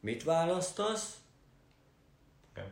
[0.00, 1.20] mit választasz,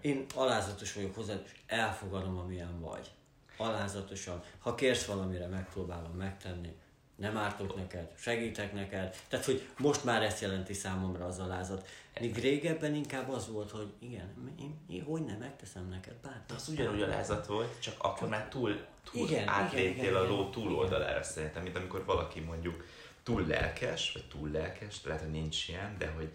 [0.00, 3.10] én alázatos vagyok hozzá, és elfogadom, amilyen vagy.
[3.56, 4.42] Alázatosan.
[4.58, 6.76] Ha kérsz valamire, megpróbálom megtenni.
[7.16, 9.16] Nem ártok neked, segítek neked.
[9.28, 11.88] Tehát, hogy most már ezt jelenti számomra az alázat.
[12.20, 16.42] Míg régebben inkább az volt, hogy igen, én, én hogy nem megteszem neked, bár.
[16.46, 20.50] De az ugyanúgy alázat volt, csak akkor már túl, túl Igen, átléptél igen, a ló
[20.50, 22.84] túloldalára szerintem, mint amikor valaki mondjuk
[23.22, 26.32] túl lelkes, vagy túl lelkes, lehet, hogy nincs ilyen, de hogy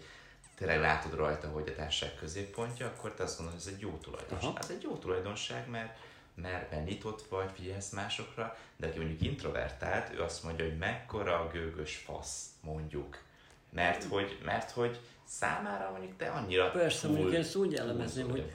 [0.54, 3.98] tényleg látod rajta, hogy a társaság középpontja, akkor te azt mondod, hogy ez egy jó
[4.02, 4.50] tulajdonság.
[4.50, 4.58] Aha.
[4.58, 5.98] Ez egy jó tulajdonság, mert
[6.34, 11.48] mert nyitott vagy, figyelsz másokra, de aki mondjuk introvertált, ő azt mondja, hogy mekkora a
[11.48, 13.22] gőgös fasz, mondjuk,
[13.70, 18.52] Mert hogy, mert hogy számára mondjuk te annyira Persze, mondjuk én ezt úgy elemezném, hogy,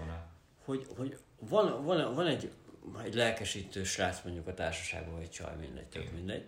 [0.65, 2.51] hogy, hogy van, van, van egy,
[3.03, 6.45] egy lelkesítő srác mondjuk a társaságban, vagy csaj, mindegy, tök mindegy,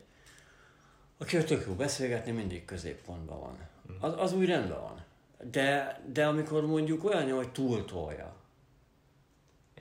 [1.17, 3.69] aki tök jó beszélgetni, mindig középpontban van.
[3.99, 5.00] Az, az úgy rendben van.
[5.43, 8.35] De, de amikor mondjuk olyan, hogy túltolja,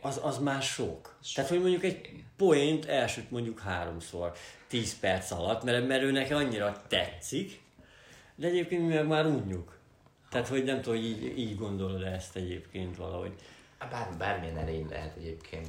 [0.01, 1.17] az, az már sok.
[1.23, 1.35] sok.
[1.35, 4.33] Tehát, hogy mondjuk egy poént elsüt mondjuk háromszor,
[4.67, 7.61] tíz perc alatt, mert, mert ő neki annyira tetszik,
[8.35, 9.79] de egyébként mi meg már unjuk.
[10.31, 13.35] Tehát, hogy nem tudom, hogy így, így gondolod ezt egyébként valahogy.
[13.91, 15.69] Bár, bármilyen erény lehet egyébként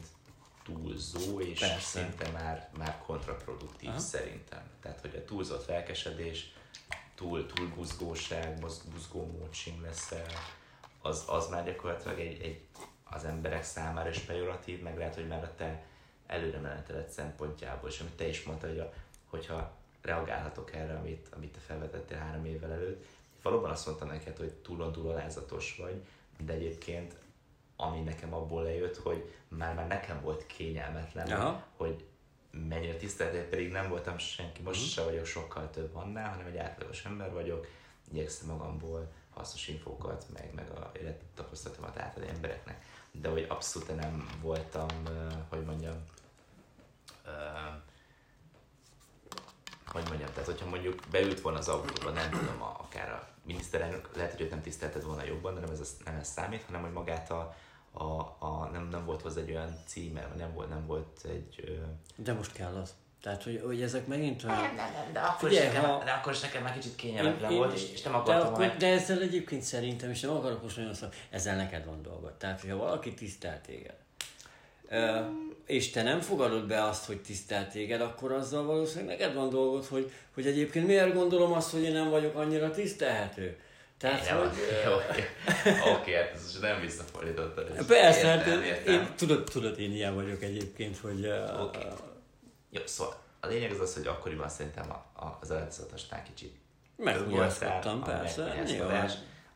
[0.63, 1.79] túlzó, és Persze.
[1.79, 3.99] szinte már, már kontraproduktív Aha.
[3.99, 4.61] szerintem.
[4.81, 6.53] Tehát, hogy a túlzott lelkesedés,
[7.21, 8.59] túl, túl buzgóság,
[8.93, 10.13] buzgó módsing lesz
[11.01, 12.61] az, az már gyakorlatilag egy, egy,
[13.03, 15.83] az emberek számára is pejoratív, meg lehet, hogy már a te
[16.27, 18.93] előre meneteled szempontjából, és amit te is mondtad, hogy a,
[19.29, 23.05] hogyha reagálhatok erre, amit, amit te felvetettél három évvel előtt,
[23.41, 26.05] valóban azt mondtam neked, hogy túlon-túl alázatos vagy,
[26.37, 27.15] de egyébként
[27.75, 31.63] ami nekem abból lejött, hogy már, már nekem volt kényelmetlen, Aha.
[31.77, 32.05] hogy
[32.51, 34.93] mennyire tisztelt, pedig nem voltam senki, most uh-huh.
[34.93, 37.67] se vagyok sokkal több annál, hanem egy átlagos ember vagyok,
[38.11, 42.85] igyekszem magamból hasznos infókat, meg, meg a élettapasztalatomat átadni embereknek.
[43.11, 46.03] De hogy abszolút nem voltam, uh, hogy mondjam,
[47.25, 47.81] uh,
[49.85, 54.15] hogy mondjam, tehát hogyha mondjuk beült volna az autóba, nem tudom, a, akár a miniszterelnök,
[54.15, 56.91] lehet, hogy őt nem tisztelted volna jobban, de nem ez, nem ez számít, hanem hogy
[56.91, 57.55] magát a,
[57.91, 58.03] a,
[58.39, 61.63] a nem, nem volt hozzá egy olyan címe, nem volt, nem volt egy...
[61.65, 61.71] Ö...
[62.15, 62.93] De most kell az.
[63.21, 64.55] Tehát, hogy, hogy ezek megint olyan...
[64.55, 66.03] Nem, nem, nem, de akkor, Figyelj, is, nekem, ha...
[66.03, 68.87] de akkor is nekem már kicsit kényelmetlen volt, és, és nem akartam de, akkor, de
[68.87, 72.33] ezzel egyébként szerintem, és nem akarok most nagyon szó, ezzel neked van dolgod.
[72.33, 73.95] Tehát, hogyha valaki tisztelt téged,
[74.95, 75.49] mm.
[75.65, 79.85] és te nem fogadod be azt, hogy tisztelt téged, akkor azzal valószínűleg neked van dolgod,
[79.85, 83.59] hogy, hogy egyébként miért gondolom azt, hogy én nem vagyok annyira tisztelhető.
[84.01, 84.47] Tehát, én hogy...
[85.65, 87.85] Oké, okay, hát ez nem visszafordítottad.
[87.85, 91.25] Persze, hát én, én, tudod, tudod, én ilyen vagyok egyébként, hogy...
[91.25, 91.85] Uh, okay.
[92.69, 96.55] Jó, szóval a lényeg az az, hogy akkoriban szerintem a, a, az előzetesnál kicsit
[96.95, 98.65] Meghugyasztottam, persze.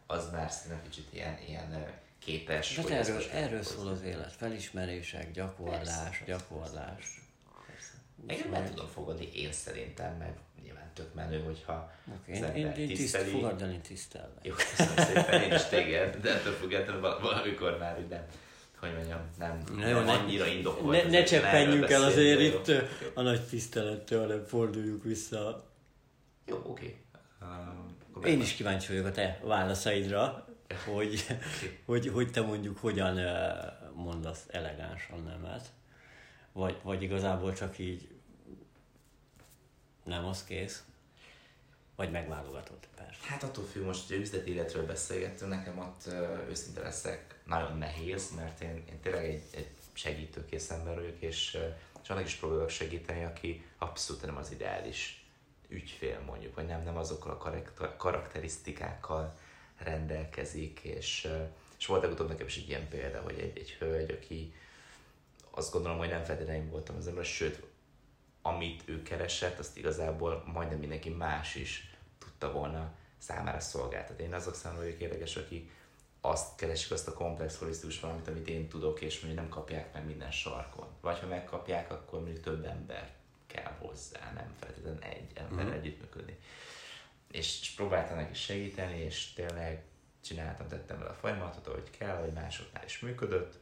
[0.08, 2.76] Az már szerintem kicsit ilyen, ilyen képes.
[2.76, 4.32] De hát erről, erről szól az élet.
[4.32, 6.24] Felismerések, gyakorlás, persze.
[6.26, 7.22] gyakorlás.
[8.28, 10.55] Én nem tudom fogadni én szerintem, meg nyilván
[10.96, 12.42] tök menő, hogyha okay.
[12.42, 13.24] az én, én, tiszteli.
[13.24, 14.34] Tiszt, fogadni tisztelve.
[14.42, 18.26] Jó, köszönöm szépen, én is téged, de ettől függetlenül valamikor már így nem,
[18.80, 21.04] hogy mondjam, nem, Na jó, nem annyira indokolt.
[21.04, 22.46] Ne, ne cseppenjünk el azért jó.
[22.46, 22.72] itt
[23.14, 25.70] a nagy tisztelettől, hanem forduljuk vissza.
[26.46, 26.70] Jó, oké.
[26.70, 28.24] Okay.
[28.24, 30.48] Uh, én is kíváncsi vagyok a te válaszaidra,
[30.86, 31.26] hogy,
[31.86, 33.20] hogy, hogy te mondjuk hogyan
[33.94, 35.72] mondasz elegánsan nemet,
[36.52, 38.08] vagy, vagy igazából csak így
[40.06, 40.84] nem az kész?
[41.96, 43.20] Vagy megválogatod, persze.
[43.28, 46.14] Hát attól függ, most hogy üzleti életről beszélgettünk, nekem ott
[46.50, 51.58] őszinte leszek, nagyon nehéz, mert én, én tényleg egy, egy segítőkész ember vagyok, és,
[52.04, 55.26] és annak is próbálok segíteni, aki abszolút nem az ideális
[55.68, 57.32] ügyfél mondjuk, vagy nem, nem azokkal
[57.78, 59.38] a karakterisztikákkal
[59.78, 61.28] rendelkezik, és,
[61.78, 64.54] és volt legutóbb nekem is egy ilyen példa, hogy egy, egy hölgy, aki
[65.52, 67.64] azt gondolom, hogy nem feltétlenül voltam az ember, sőt,
[68.48, 74.24] amit ő keresett, azt igazából majdnem mindenki más is tudta volna számára szolgáltatni.
[74.24, 75.72] Én azok számára vagyok érdekes, akik
[76.22, 80.06] azt keresik, azt a komplex holisztikus valamit, amit én tudok, és mondjuk nem kapják meg
[80.06, 80.88] minden sarkon.
[81.02, 83.14] Vagy ha megkapják, akkor mondjuk több ember
[83.48, 85.80] kell hozzá, nem feltétlenül egy ember uh-huh.
[85.80, 86.38] együttműködni.
[87.32, 89.84] És, és próbáltam neki segíteni, és tényleg
[90.22, 93.60] csináltam, tettem vele a folyamatot, ahogy kell, hogy másoknál is működött,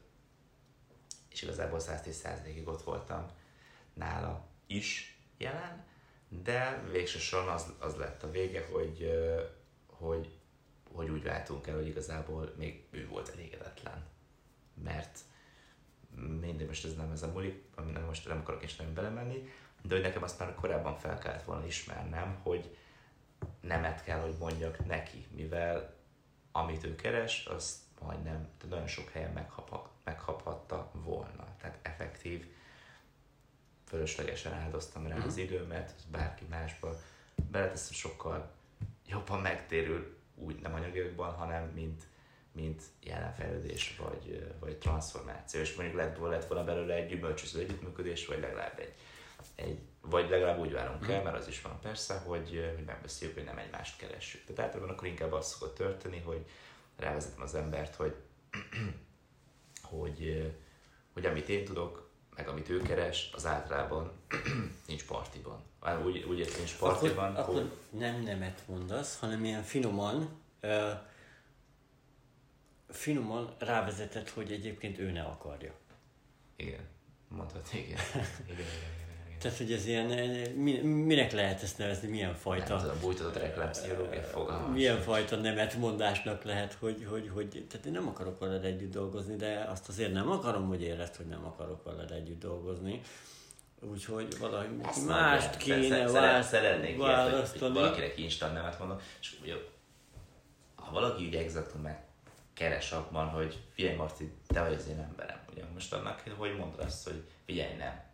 [1.29, 3.27] és igazából 110%-ig ott voltam
[3.93, 5.85] nála is jelen,
[6.43, 9.11] de végső soron az, az lett a vége, hogy,
[9.87, 10.37] hogy,
[10.93, 14.05] hogy úgy váltunk el, hogy igazából még ő volt elégedetlen.
[14.83, 15.19] Mert
[16.41, 19.49] mindig most ez nem ez a múlik, nem most nem akarok is nem belemenni,
[19.81, 22.77] de hogy nekem azt már korábban fel kellett volna ismernem, hogy
[23.61, 25.95] nemet kell, hogy mondjak neki, mivel
[26.51, 31.47] amit ő keres, azt majdnem, tehát nagyon sok helyen meghap, meghapatta volna.
[31.61, 32.52] Tehát effektív
[33.93, 35.27] fölöslegesen áldoztam rá uh-huh.
[35.27, 36.99] az időmet, bárki másba
[37.51, 38.51] beleteszem, sokkal
[39.07, 42.03] jobban megtérül úgy nem anyagiakban, hanem mint,
[42.51, 45.61] mint jelenfejlődés vagy, vagy transformáció.
[45.61, 48.93] És mondjuk lett, lett volna belőle egy gyümölcsöző együttműködés, vagy legalább egy,
[49.55, 51.15] egy vagy legalább úgy várunk uh-huh.
[51.15, 54.43] el, mert az is van persze, hogy, hogy megbeszéljük, hogy nem egymást keressük.
[54.43, 56.45] Tehát általában akkor inkább az szokott történni, hogy
[56.97, 58.15] rávezetem az embert, hogy,
[59.91, 60.51] hogy,
[61.13, 64.11] hogy amit én tudok, meg amit ő keres, az általában
[64.87, 65.63] nincs partiban.
[66.05, 67.35] Úgy, úgy értem, nincs partiban.
[67.35, 70.91] Akkor, akkor nem nemet mondasz, hanem ilyen finoman, uh,
[72.89, 75.73] finoman rávezetett, hogy egyébként ő ne akarja.
[76.55, 76.87] Igen,
[77.27, 77.99] mondhatni, igen,
[78.45, 79.02] igen, igen.
[79.43, 80.05] Tehát, hogy ez ilyen,
[80.85, 82.73] minek lehet ezt nevezni, milyen fajta...
[82.73, 84.73] Nem tudom, bújtatott reklámpszichológia fogalmas.
[84.73, 89.67] Milyen fajta nemetmondásnak lehet, hogy, hogy, hogy, tehát én nem akarok veled együtt dolgozni, de
[89.69, 93.01] azt azért nem akarom, hogy érezd, hogy nem akarok veled együtt dolgozni.
[93.79, 97.41] Úgyhogy valami Ezt mást kéne választ, szeretnék választani.
[97.41, 99.53] Ilyet, hogy valakinek instant nemet mondom, és ugye,
[100.75, 102.03] ha valaki ugye exaktan meg
[102.53, 105.39] keres abban, hogy figyelj Marci, te vagy az én emberem.
[105.51, 108.11] Ugye most annak, hogy mondod azt, hogy figyelj, nem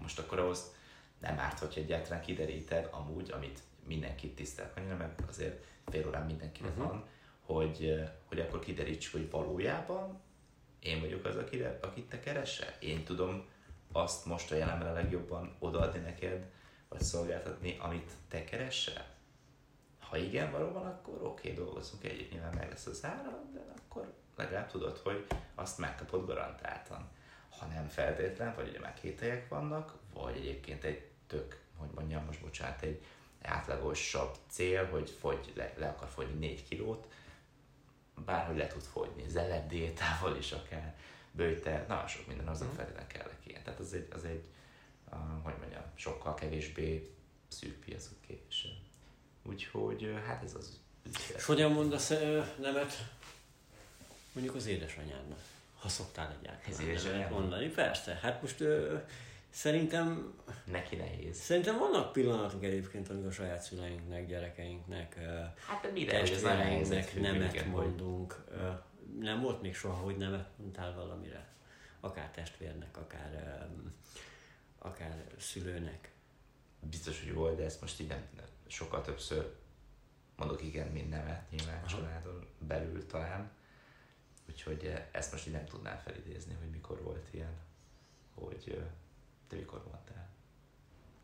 [0.00, 0.74] most akkor ahhoz
[1.18, 6.70] nem árt, hogyha egyáltalán kideríted amúgy, amit mindenkit tisztelt annyira, mert azért fél órán mindenkinek
[6.70, 6.86] uh-huh.
[6.86, 7.04] van,
[7.40, 10.20] hogy, hogy akkor kiderítsük, hogy valójában
[10.80, 12.74] én vagyok az, akire, akit te keresel.
[12.78, 13.44] Én tudom
[13.92, 16.50] azt most a jelenben a legjobban odaadni neked,
[16.88, 19.06] vagy szolgáltatni, amit te keresel?
[19.98, 24.12] Ha igen, valóban, akkor oké, okay, dolgozunk együtt, nyilván meg lesz az ára, de akkor
[24.36, 27.10] legalább tudod, hogy azt megkapod garantáltan
[27.62, 32.40] ha nem feltétlen, vagy ugye már kételyek vannak, vagy egyébként egy tök, hogy mondjam most
[32.40, 33.02] bocsánat, egy
[33.42, 37.06] átlagosabb cél, hogy fogy, le, le akar fogyni 4 kilót,
[38.24, 40.96] bárhogy le tud fogyni, zelebb diétával is akár,
[41.32, 42.74] bőjte, nagyon sok minden azon mm.
[42.74, 43.62] feltétlenül kellek ilyen.
[43.62, 44.44] Tehát az egy, az egy
[45.12, 47.14] uh, hogy mondjam, sokkal kevésbé
[47.48, 48.70] szűk piacot képvisel.
[49.42, 51.36] Úgyhogy hát ez az ügyfél.
[51.36, 52.08] És hogyan mondasz
[52.60, 53.12] nemet
[54.32, 55.38] mondjuk az édesanyádnak?
[55.82, 57.68] Ha szoktál egyáltalán mondani.
[57.68, 58.96] Persze, hát most ö,
[59.50, 60.34] szerintem...
[60.64, 61.36] Neki nehéz.
[61.38, 65.18] Szerintem vannak pillanatok egyébként, amikor a saját szüleinknek, gyerekeinknek,
[65.66, 68.44] hát, mire testvéreinknek nemet mondunk.
[68.50, 68.68] Ö,
[69.20, 71.46] nem volt még soha, hogy nemet mondtál valamire.
[72.00, 73.66] Akár testvérnek, akár,
[74.78, 76.10] akár szülőnek.
[76.80, 78.28] Biztos, hogy volt, de ezt most így nem,
[78.66, 79.54] sokkal többször
[80.36, 83.50] mondok igen, mint nemet, nyilván családon belül talán
[84.52, 87.52] Úgyhogy eh, ezt most így nem tudnám felidézni, hogy mikor volt ilyen,
[88.34, 88.84] hogy eh,
[89.48, 90.28] te mikor mondtál.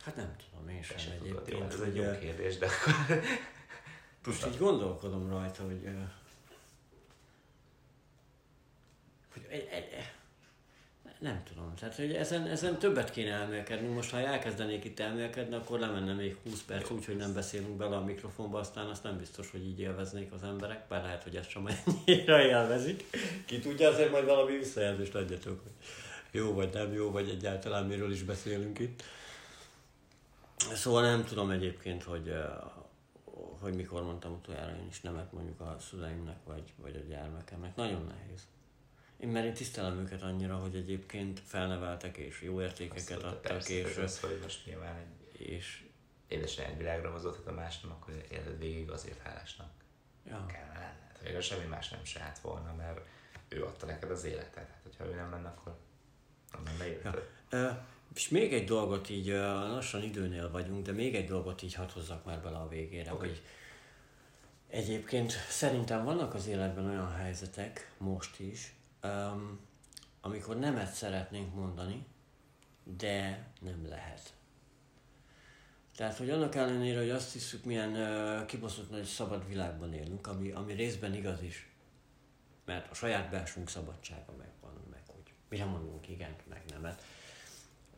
[0.00, 1.48] Hát nem tudom, én sem egyébként.
[1.48, 3.20] Jó, ez egy jó eh, kérdés, de akkor...
[4.26, 5.88] Most így gondolkodom rajta, hogy,
[9.32, 10.12] hogy egy, egy,
[11.18, 13.88] nem tudom, tehát hogy ezen, ezen többet kéne elmélkedni.
[13.88, 17.96] Most ha elkezdenék itt elmélkedni, akkor lemenne még 20 perc úgy, hogy nem beszélünk bele
[17.96, 21.48] a mikrofonba, aztán azt nem biztos, hogy így élveznék az emberek, bár lehet, hogy ezt
[21.48, 23.04] sem ennyire élvezik.
[23.46, 25.72] Ki tudja, azért majd valami visszajelzést adjatok, hogy
[26.30, 29.02] jó vagy nem jó, vagy egyáltalán miről is beszélünk itt.
[30.56, 32.34] Szóval nem tudom egyébként, hogy,
[33.60, 37.76] hogy mikor mondtam utoljára én is nemet mondjuk a szüleimnek, vagy, vagy a gyermekemnek.
[37.76, 38.46] Nagyon nehéz.
[39.20, 43.52] Én mert én tisztelem őket annyira, hogy egyébként felneveltek és jó értékeket Azt adtak.
[43.52, 45.84] Persze, és, az, hogy most nyilván egy és
[46.28, 49.70] édesanyád világra hozott, hát a más nem, akkor éled végig azért hálásnak
[50.26, 50.46] ja.
[50.46, 51.18] kellene lenned.
[51.22, 53.00] Végül semmi más nem saját volna, mert
[53.48, 54.68] ő adta neked az életet.
[54.68, 55.78] Hát, hogyha ő nem lenne, akkor
[56.52, 57.28] nem lenne életed.
[57.50, 57.86] Ja.
[58.14, 62.24] és még egy dolgot így, lassan időnél vagyunk, de még egy dolgot így hadd hozzak
[62.24, 63.28] már bele a végére, okay.
[63.28, 63.42] hogy
[64.68, 69.60] egyébként szerintem vannak az életben olyan helyzetek, most is, um,
[70.20, 72.06] amikor nemet szeretnénk mondani,
[72.96, 74.32] de nem lehet.
[75.96, 80.50] Tehát, hogy annak ellenére, hogy azt hiszük, milyen uh, kibaszott nagy szabad világban élünk, ami,
[80.50, 81.68] ami részben igaz is,
[82.64, 87.02] mert a saját belsőnk szabadsága megvan, meg hogy mire mondunk igen, meg nemet.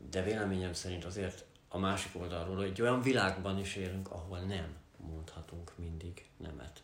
[0.09, 4.75] De véleményem szerint azért a másik oldalról, hogy egy olyan világban is élünk, ahol nem
[4.97, 6.83] mondhatunk mindig nemet.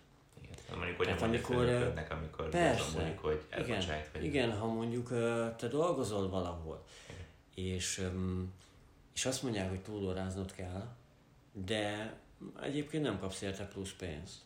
[0.75, 1.69] Mondjuk, hogy Tehát amikor,
[2.09, 5.07] amikor persze, mondjuk, hogy igen, vagy igen, ha mondjuk
[5.55, 6.85] te dolgozol valahol,
[7.55, 8.07] és,
[9.13, 10.95] és azt mondják, hogy túlóráznod kell,
[11.51, 12.13] de
[12.61, 14.41] egyébként nem kapsz érte plusz pénzt.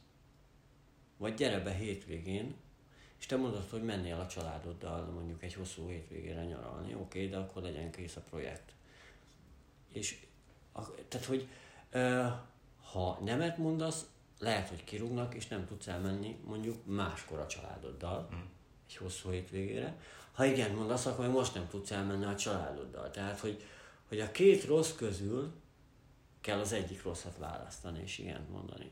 [1.18, 2.56] Vagy gyere be hétvégén,
[3.20, 7.38] és te mondod, hogy mennél a családoddal mondjuk egy hosszú hétvégére nyaralni, oké, okay, de
[7.38, 8.74] akkor legyen kész a projekt.
[9.92, 10.26] És
[10.72, 11.48] a, tehát, hogy
[12.92, 14.10] ha nemet mondasz,
[14.42, 18.40] lehet, hogy kirúgnak, és nem tudsz elmenni mondjuk máskor a családoddal, mm.
[18.88, 20.00] egy hosszú hétvégére.
[20.32, 23.10] Ha igen mondasz, akkor most nem tudsz elmenni a családoddal.
[23.10, 23.64] Tehát, hogy,
[24.08, 25.54] hogy a két rossz közül
[26.42, 28.92] kell az egyik rosszat választani, és igen mondani.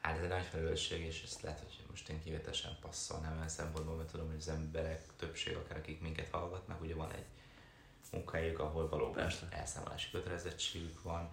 [0.00, 3.96] Hát ez egy nagy felelősség, és ezt lehet, hogy most én kivételesen passzolnám olyan szempontból,
[3.96, 7.24] mert tudom, hogy az emberek többség, akár akik minket hallgatnak, ugye van egy
[8.12, 11.30] munkahelyük, ahol valóban elszámolási kötelezettségük van,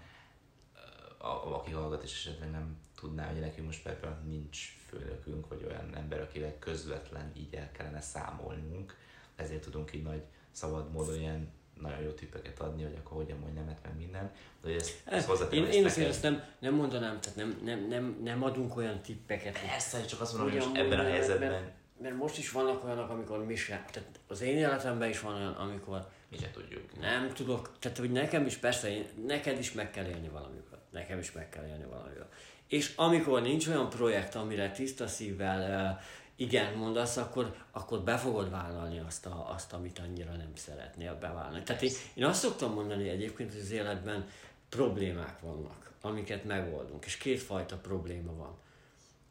[1.18, 5.96] a, aki hallgat és esetleg nem tudná, hogy nekünk most például nincs főnökünk, vagy olyan
[5.96, 8.98] ember, akivel közvetlen így el kellene számolnunk,
[9.36, 11.52] ezért tudunk így nagy szabad módon ilyen
[11.82, 14.32] nagyon jó tippeket adni, hogy akkor hogyan mondj nemet, meg minden.
[14.62, 17.88] De hogy ezt, ezt ezt én, én azért ezt nem, nem mondanám, tehát nem, nem,
[17.88, 19.60] nem, nem adunk olyan tippeket.
[19.60, 21.52] Persze, csak azt mondom, hogy most ebben a helyzetben...
[21.52, 25.36] Mert, mert, most is vannak olyanok, amikor mi sem, tehát az én életemben is van
[25.36, 27.00] olyan, amikor mi sem tudjuk.
[27.00, 30.77] Nem tudok, tehát hogy nekem is persze, én, neked is meg kell élni valamivel.
[30.98, 32.30] Nekem is meg kell élni valamivel.
[32.68, 36.00] És amikor nincs olyan projekt, amire tiszta szívvel
[36.36, 41.64] igen mondasz, akkor, akkor be fogod vállalni azt, a, azt, amit annyira nem szeretnél bevállalni.
[41.64, 44.30] Tehát én, én azt szoktam mondani egyébként, hogy az életben
[44.70, 48.58] problémák vannak, amiket megoldunk, és kétfajta probléma van.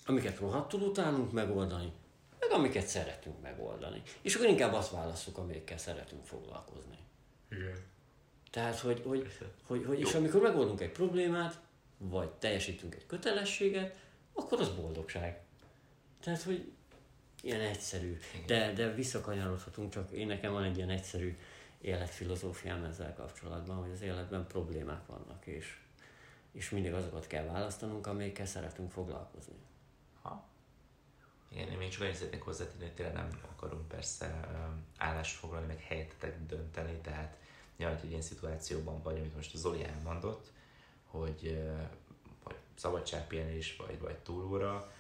[0.07, 1.93] Amiket rohadtul utálunk megoldani,
[2.41, 4.03] meg amiket szeretünk megoldani.
[4.21, 6.99] És akkor inkább azt válaszok, amikkel szeretünk foglalkozni.
[7.51, 7.95] Igen.
[8.57, 9.39] Tehát, hogy, hogy,
[9.69, 11.61] hogy, hogy és amikor megoldunk egy problémát,
[11.99, 13.97] vagy teljesítünk egy kötelességet,
[14.33, 15.41] akkor az boldogság.
[16.21, 16.73] Tehát, hogy
[17.43, 18.19] ilyen egyszerű.
[18.47, 21.37] De, de visszakanyarodhatunk, csak én nekem van egy ilyen egyszerű
[21.81, 25.79] életfilozófiám ezzel kapcsolatban, hogy az életben problémák vannak, és,
[26.53, 29.57] és mindig azokat kell választanunk, amelyekkel szeretünk foglalkozni.
[30.23, 30.49] Ha.
[31.49, 34.49] Igen, én még csak annyit szeretnék hozzátenni, hogy tényleg nem akarunk persze
[34.99, 37.37] állást foglalni, meg helyetetek dönteni, tehát
[37.77, 40.53] ja, hogy egy ilyen szituációban vagy, amit most a Zoli elmondott,
[41.05, 41.63] hogy
[42.45, 44.93] vagy szabadságpihenés, vagy, vagy túlóra,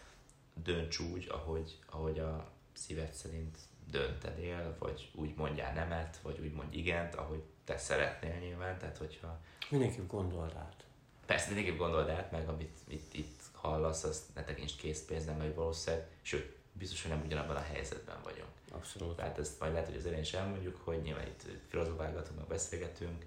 [0.54, 3.58] dönts úgy, ahogy, ahogy a szíved szerint
[3.90, 9.40] döntenél, vagy úgy mondjál nemet, vagy úgy mondj igent, ahogy te szeretnél nyilván, tehát hogyha...
[9.70, 10.84] Mindenképp gondold át.
[11.26, 16.06] Persze, mindenképp gondold át, meg amit itt, itt hallasz, azt ne tekints készpénznem, vagy valószínűleg,
[16.22, 18.48] sőt, biztos, hogy nem ugyanabban a helyzetben vagyunk.
[18.72, 19.16] Abszolút.
[19.16, 23.24] Tehát ezt majd lehet, hogy az elején is elmondjuk, hogy nyilván itt filozofálgatunk, meg beszélgetünk,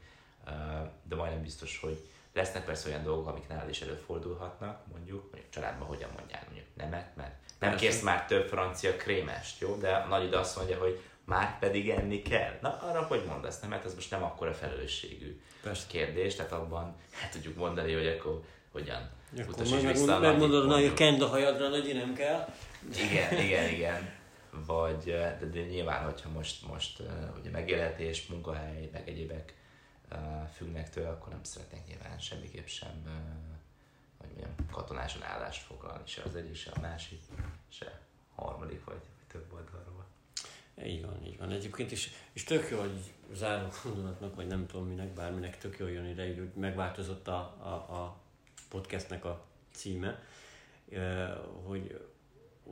[1.04, 5.88] de majdnem biztos, hogy lesznek persze olyan dolgok, amik nálad is előfordulhatnak, mondjuk, mondjuk családban
[5.88, 9.78] hogyan mondják mondjuk nemet, mert nem kérsz már több francia krémest, jó?
[9.78, 12.58] De a nagy ide azt mondja, hogy már pedig enni kell.
[12.62, 13.70] Na, arra hogy mondasz, nem?
[13.70, 15.88] Mert ez most nem akkora felelősségű Persze.
[15.88, 19.48] kérdés, tehát abban hát tudjuk mondani, hogy akkor hogyan meg,
[19.88, 20.20] vissza.
[20.20, 22.54] Megmondod, hogy kend a hajadra, nagy nem kell.
[22.96, 24.10] Igen, igen, igen.
[24.66, 27.02] Vagy, de, de nyilván, hogyha most, most
[27.40, 29.54] ugye megélhetés, munkahely, meg egyébek
[30.54, 33.04] függnek tőle, akkor nem szeretnék nyilván semmiképp sem
[34.20, 37.22] hogy mondjam, katonáson állást foglalni, se az egyik, se a másik,
[37.68, 38.00] se
[38.36, 40.06] a harmadik, vagy, vagy több oldalról.
[40.84, 41.52] Így van, így van.
[41.52, 45.88] Egyébként is, és tök jó, hogy záró gondolatnak, vagy nem tudom minek, bárminek tök jó
[45.88, 48.20] jön ide, hogy megváltozott a, a, a
[48.70, 50.24] podcastnek a címe,
[51.64, 52.09] hogy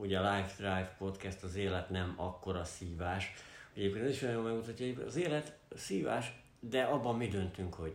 [0.00, 3.32] ugye a Life Drive podcast az élet nem akkora szívás.
[3.74, 7.94] Egyébként ez is olyan megmutatja, hogy az élet szívás, de abban mi döntünk, hogy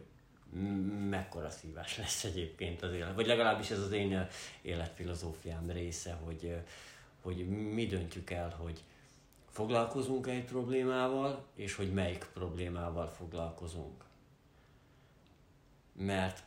[1.10, 3.16] mekkora szívás lesz egyébként az élet.
[3.16, 4.28] Vagy legalábbis ez az én
[4.62, 6.58] életfilozófiám része, hogy,
[7.22, 8.84] hogy mi döntjük el, hogy
[9.49, 14.04] foglalkozunk egy problémával, és hogy melyik problémával foglalkozunk.
[15.93, 16.43] Mert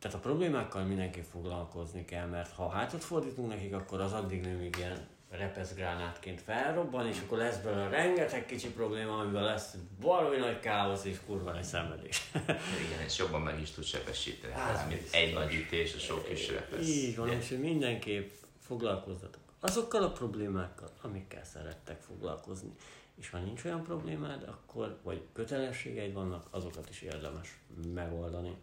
[0.00, 4.62] tehát a problémákkal mindenki foglalkozni kell, mert ha hátat fordítunk nekik, akkor az addig nem
[4.62, 11.04] igen repeszgránátként felrobban, és akkor lesz belőle rengeteg kicsi probléma, amivel lesz valami nagy káosz
[11.04, 12.30] és kurva nagy szenvedés.
[12.86, 16.48] Igen, és jobban meg is tud sebesíteni, hát, mint egy nagy ütés, a sok kis
[16.48, 16.88] repesz.
[16.88, 22.70] Így van, és mindenképp foglalkozzatok azokkal a problémákkal, amikkel szerettek foglalkozni.
[23.18, 27.60] És ha nincs olyan problémád, akkor, vagy kötelességeid vannak, azokat is érdemes
[27.94, 28.56] megoldani.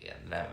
[0.00, 0.46] Igen, nem,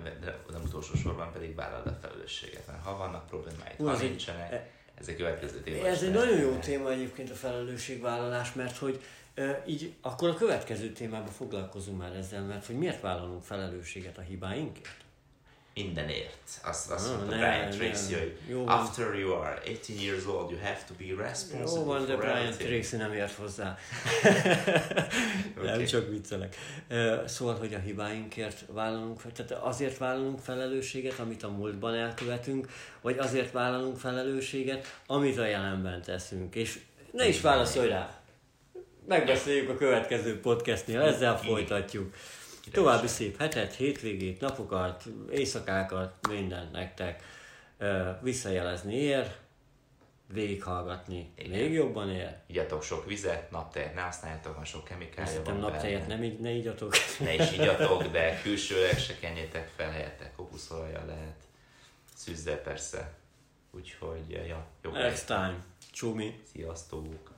[0.51, 4.69] nem utolsó sorban pedig vállald a felelősséget, mert ha vannak problémáid, ha nincsenek, e-
[4.99, 5.87] ez egy következő téma.
[5.87, 10.91] Ez egy nagyon jó téma egyébként a felelősségvállalás, mert hogy e, így akkor a következő
[10.91, 15.05] témában foglalkozunk már ezzel, mert hogy miért vállalunk felelősséget a hibáinkért?
[15.83, 16.35] Mindenért.
[16.63, 20.59] Azt, azt mondta ne, Brian Tracy, hogy Jó after you are 18 years old, you
[20.59, 23.77] have to be responsible Jó van, de Brian Tracy nem ért hozzá.
[25.55, 25.65] okay.
[25.77, 26.55] Nem csak viccelek.
[27.25, 32.67] Szóval, hogy a hibáinkért vállalunk, tehát azért vállalunk felelősséget, amit a múltban elkövetünk,
[33.01, 36.55] vagy azért vállalunk felelősséget, amit a jelenben teszünk.
[36.55, 36.79] És
[37.11, 38.21] ne is válaszolj rá!
[39.07, 42.13] Megbeszéljük a következő podcastnél, ezzel folytatjuk.
[42.71, 47.23] További szép hetet, hétvégét, napokat, éjszakákat, mindent nektek
[48.21, 49.35] visszajelezni ér,
[50.33, 51.59] végighallgatni Igen.
[51.59, 52.35] még jobban ér.
[52.47, 56.93] Igyatok sok vizet, naptejet ne használjátok, van sok kemikália Szerintem naptejet nem így, ne igyatok.
[57.19, 61.35] Ne is igyatok, de külsőleg se kenjétek fel, helyette kokuszolajjal lehet.
[62.15, 63.13] Szűzzel persze.
[63.71, 64.43] Úgyhogy, ja,
[64.83, 64.91] jó.
[64.91, 65.55] Next time.
[65.91, 66.39] Csumi.
[66.53, 67.35] Sziasztok.